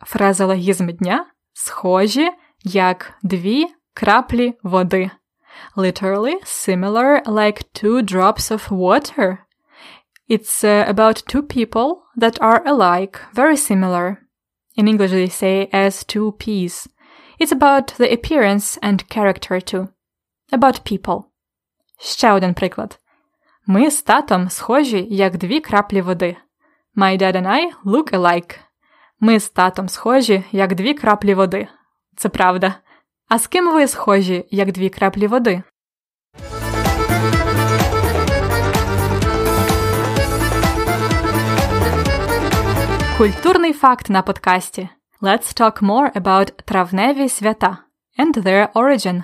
Фразологізм 0.06 0.90
дня 0.90 1.26
схожі 1.55 2.31
як 2.65 3.13
дві 3.23 3.67
краплі 3.95 4.55
води. 4.63 5.11
Literally 5.77 6.35
similar 6.45 7.23
like 7.27 7.65
two 7.75 8.03
drops 8.03 8.51
of 8.51 8.71
water. 8.71 9.39
It's 10.29 10.65
uh, 10.65 10.85
about 10.89 11.17
two 11.27 11.43
people 11.43 12.03
that 12.17 12.41
are 12.41 12.63
alike, 12.65 13.19
very 13.35 13.57
similar. 13.57 14.07
In 14.77 14.87
English, 14.87 15.11
they 15.11 15.29
say 15.29 15.69
as 15.73 16.05
two 16.05 16.33
peas. 16.39 16.89
It's 17.41 17.53
about 17.53 17.89
the 17.99 18.13
appearance 18.13 18.79
and 18.81 19.09
character 19.09 19.61
too. 19.61 19.89
About 20.53 20.85
people. 20.85 21.25
Ще 21.99 22.33
один 22.33 22.55
приклад. 22.55 22.99
Ми 23.67 23.91
з 23.91 24.03
татом 24.03 24.51
схожі, 24.51 25.07
як 25.11 25.37
дві 25.37 25.61
краплі 25.61 26.01
води. 26.01 26.37
My 26.97 27.23
dad 27.23 27.37
and 27.37 27.47
I 27.47 27.73
look 27.85 28.13
alike. 28.13 28.59
Ми 29.20 29.40
з 29.40 29.50
татом 29.50 29.90
схожі, 29.90 30.44
як 30.52 30.76
дві 30.76 30.94
краплі 30.94 31.34
води. 31.34 31.68
Це 32.16 32.30
правда. 32.30 32.76
А 33.30 33.40
з 33.40 33.48
ким 33.48 33.74
ви 33.74 33.88
схожі, 33.88 34.46
як 34.52 34.72
дві 34.72 34.90
краплі 34.90 35.28
води? 35.28 35.64
Культурний 43.18 43.74
факт 43.74 44.10
на 44.10 44.22
подкасті. 44.22 44.90
Let's 45.22 45.62
talk 45.62 45.82
more 45.82 46.12
about 46.12 46.64
травневі 46.66 47.30
свята 47.30 47.78
and 48.20 48.38
their 48.38 48.72
origin. 48.74 49.24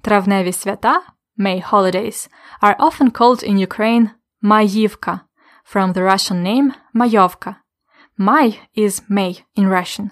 Травневі 0.00 0.52
свята, 0.52 1.02
May 1.38 1.70
holidays, 1.70 2.28
are 2.62 2.76
often 2.78 3.10
called 3.10 3.44
in 3.44 3.58
Ukraine 3.68 4.08
Mayivka, 4.42 5.20
from 5.72 5.92
the 5.92 6.02
Russian 6.02 6.42
name 6.42 6.72
Mayovka. 6.94 7.54
May 8.17 8.59
is 8.75 9.01
May 9.09 9.37
in 9.55 9.67
Russian. 9.67 10.11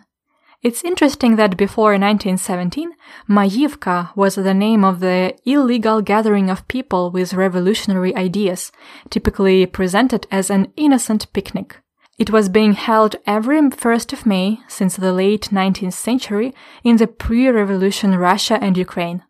It's 0.62 0.84
interesting 0.84 1.38
that 1.38 1.56
before 1.56 1.92
1917, 1.92 2.92
Mayivka 3.30 4.16
was 4.16 4.36
the 4.36 4.54
name 4.54 4.84
of 4.84 5.00
the 5.00 5.34
illegal 5.46 6.02
gathering 6.02 6.50
of 6.50 6.68
people 6.68 7.12
with 7.12 7.34
revolutionary 7.34 8.14
ideas, 8.16 8.72
typically 9.10 9.66
presented 9.66 10.28
as 10.32 10.50
an 10.50 10.74
innocent 10.76 11.32
picnic. 11.32 11.78
It 12.18 12.30
was 12.30 12.50
being 12.50 12.74
held 12.74 13.16
every 13.26 13.62
1st 13.62 14.12
of 14.12 14.26
May 14.26 14.60
since 14.68 14.98
the 14.98 15.14
late 15.14 15.50
19th 15.52 15.94
century 15.94 16.54
in 16.84 16.98
the 16.98 17.08
pre-revolution 17.08 18.18
Russia 18.18 18.60
and 18.62 18.76
Ukraine. 18.78 19.24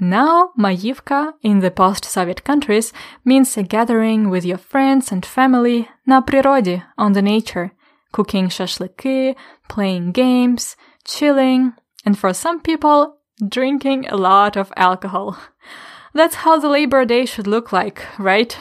Now, 0.00 0.50
Mayivka 0.58 1.34
in 1.42 1.60
the 1.60 1.70
post-Soviet 1.70 2.42
countries 2.42 2.92
means 3.24 3.56
a 3.56 3.62
gathering 3.62 4.28
with 4.28 4.44
your 4.44 4.58
friends 4.58 5.12
and 5.12 5.24
family 5.24 5.88
на 6.04 6.20
природе, 6.20 6.82
on 6.98 7.12
the 7.12 7.22
nature, 7.22 7.70
cooking 8.12 8.48
shashlyky, 8.48 9.34
playing 9.68 10.12
games, 10.12 10.76
chilling, 11.04 11.72
and 12.04 12.18
for 12.18 12.32
some 12.32 12.60
people, 12.60 13.16
drinking 13.48 14.06
a 14.06 14.16
lot 14.16 14.56
of 14.56 14.72
alcohol. 14.76 15.36
That's 16.14 16.36
how 16.36 16.58
the 16.58 16.68
Labor 16.68 17.04
Day 17.04 17.24
should 17.26 17.48
look 17.48 17.72
like, 17.72 18.06
right? 18.18 18.56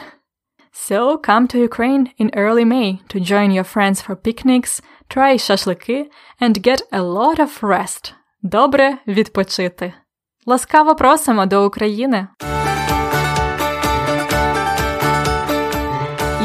So 0.71 1.17
come 1.17 1.47
to 1.49 1.59
Ukraine 1.59 2.11
in 2.17 2.31
early 2.33 2.65
May 2.65 3.01
to 3.09 3.19
join 3.19 3.51
your 3.51 3.63
friends 3.63 4.01
for 4.01 4.15
picnics, 4.15 4.81
try 5.07 5.35
shashlyky, 5.35 6.07
and 6.39 6.63
get 6.63 6.81
a 6.91 7.01
lot 7.03 7.39
of 7.39 7.61
rest. 7.63 8.13
Добре 8.41 8.97
відпочити. 9.07 9.93
Ласкаво 10.45 10.95
просимо 10.95 11.45
до 11.45 11.65
України. 11.65 12.27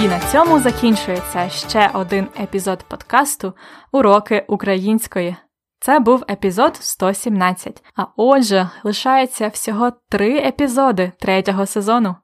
І 0.04 0.08
на 0.08 0.20
цьому 0.20 0.60
закінчується 0.60 1.50
ще 1.50 1.89
один 1.94 2.28
епізод 2.39 2.86
подкасту 2.88 3.54
Уроки 3.92 4.46
української. 4.48 5.36
Це 5.80 6.00
був 6.00 6.24
епізод 6.30 6.76
117. 6.76 7.84
А 7.96 8.06
отже, 8.16 8.70
лишається 8.84 9.48
всього 9.48 9.92
три 10.10 10.38
епізоди 10.38 11.12
третього 11.20 11.66
сезону. 11.66 12.16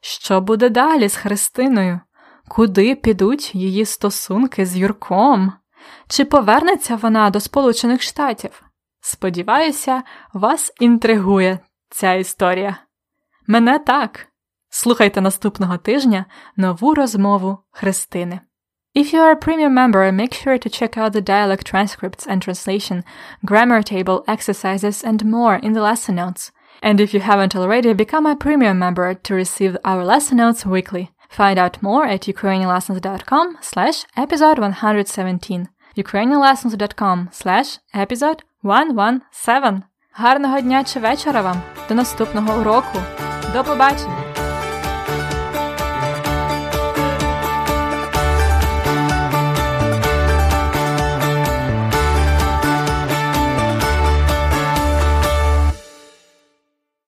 Що 0.00 0.40
буде 0.40 0.68
далі 0.68 1.08
з 1.08 1.16
Христиною? 1.16 2.00
Куди 2.48 2.94
підуть 2.94 3.54
її 3.54 3.84
стосунки 3.84 4.66
з 4.66 4.76
Юрком? 4.76 5.52
Чи 6.08 6.24
повернеться 6.24 6.96
вона 6.96 7.30
до 7.30 7.40
Сполучених 7.40 8.02
Штатів? 8.02 8.62
Сподіваюся, 9.00 10.02
вас 10.32 10.72
інтригує 10.80 11.58
ця 11.90 12.14
історія. 12.14 12.76
Мене 13.46 13.78
так. 13.78 14.28
Слухайте 14.73 15.21
наступного 15.21 15.77
тижня 15.77 16.25
нову 16.57 16.93
розмову 16.93 17.57
Христини. 17.71 18.39
If 18.95 19.13
you 19.13 19.21
are 19.21 19.31
a 19.31 19.35
premium 19.35 19.73
member, 19.73 20.11
make 20.11 20.33
sure 20.33 20.57
to 20.57 20.69
check 20.69 20.97
out 20.97 21.13
the 21.13 21.21
dialect 21.21 21.63
transcripts 21.71 22.25
and 22.27 22.41
translation, 22.41 23.03
grammar 23.43 23.83
table 23.83 24.23
exercises, 24.27 25.03
and 25.03 25.23
more 25.23 25.59
in 25.61 25.73
the 25.73 25.81
lesson 25.81 26.15
notes. 26.15 26.51
And 26.81 26.99
if 26.99 27.13
you 27.13 27.19
haven't 27.19 27.55
already, 27.55 27.93
become 27.93 28.25
a 28.25 28.35
premium 28.35 28.79
member 28.79 29.13
to 29.13 29.35
receive 29.35 29.77
our 29.85 30.03
lesson 30.03 30.37
notes 30.37 30.65
weekly. 30.65 31.11
Find 31.29 31.59
out 31.59 31.81
more 31.81 32.05
at 32.07 32.21
ukrainianlessons.com 32.21 33.57
slash 33.61 34.05
episode 34.17 34.57
117 34.57 35.69
ukrainianlessons.com 35.95 37.29
slash 37.31 37.79
episode 37.93 38.43
117 38.63 39.83
Гарного 40.17 40.61
дня 40.61 40.83
чи 40.83 40.99
вечора 40.99 41.41
вам! 41.41 41.61
До 41.89 41.95
наступного 41.95 42.59
уроку! 42.59 42.99
До 43.53 43.63
побачення! 43.63 44.22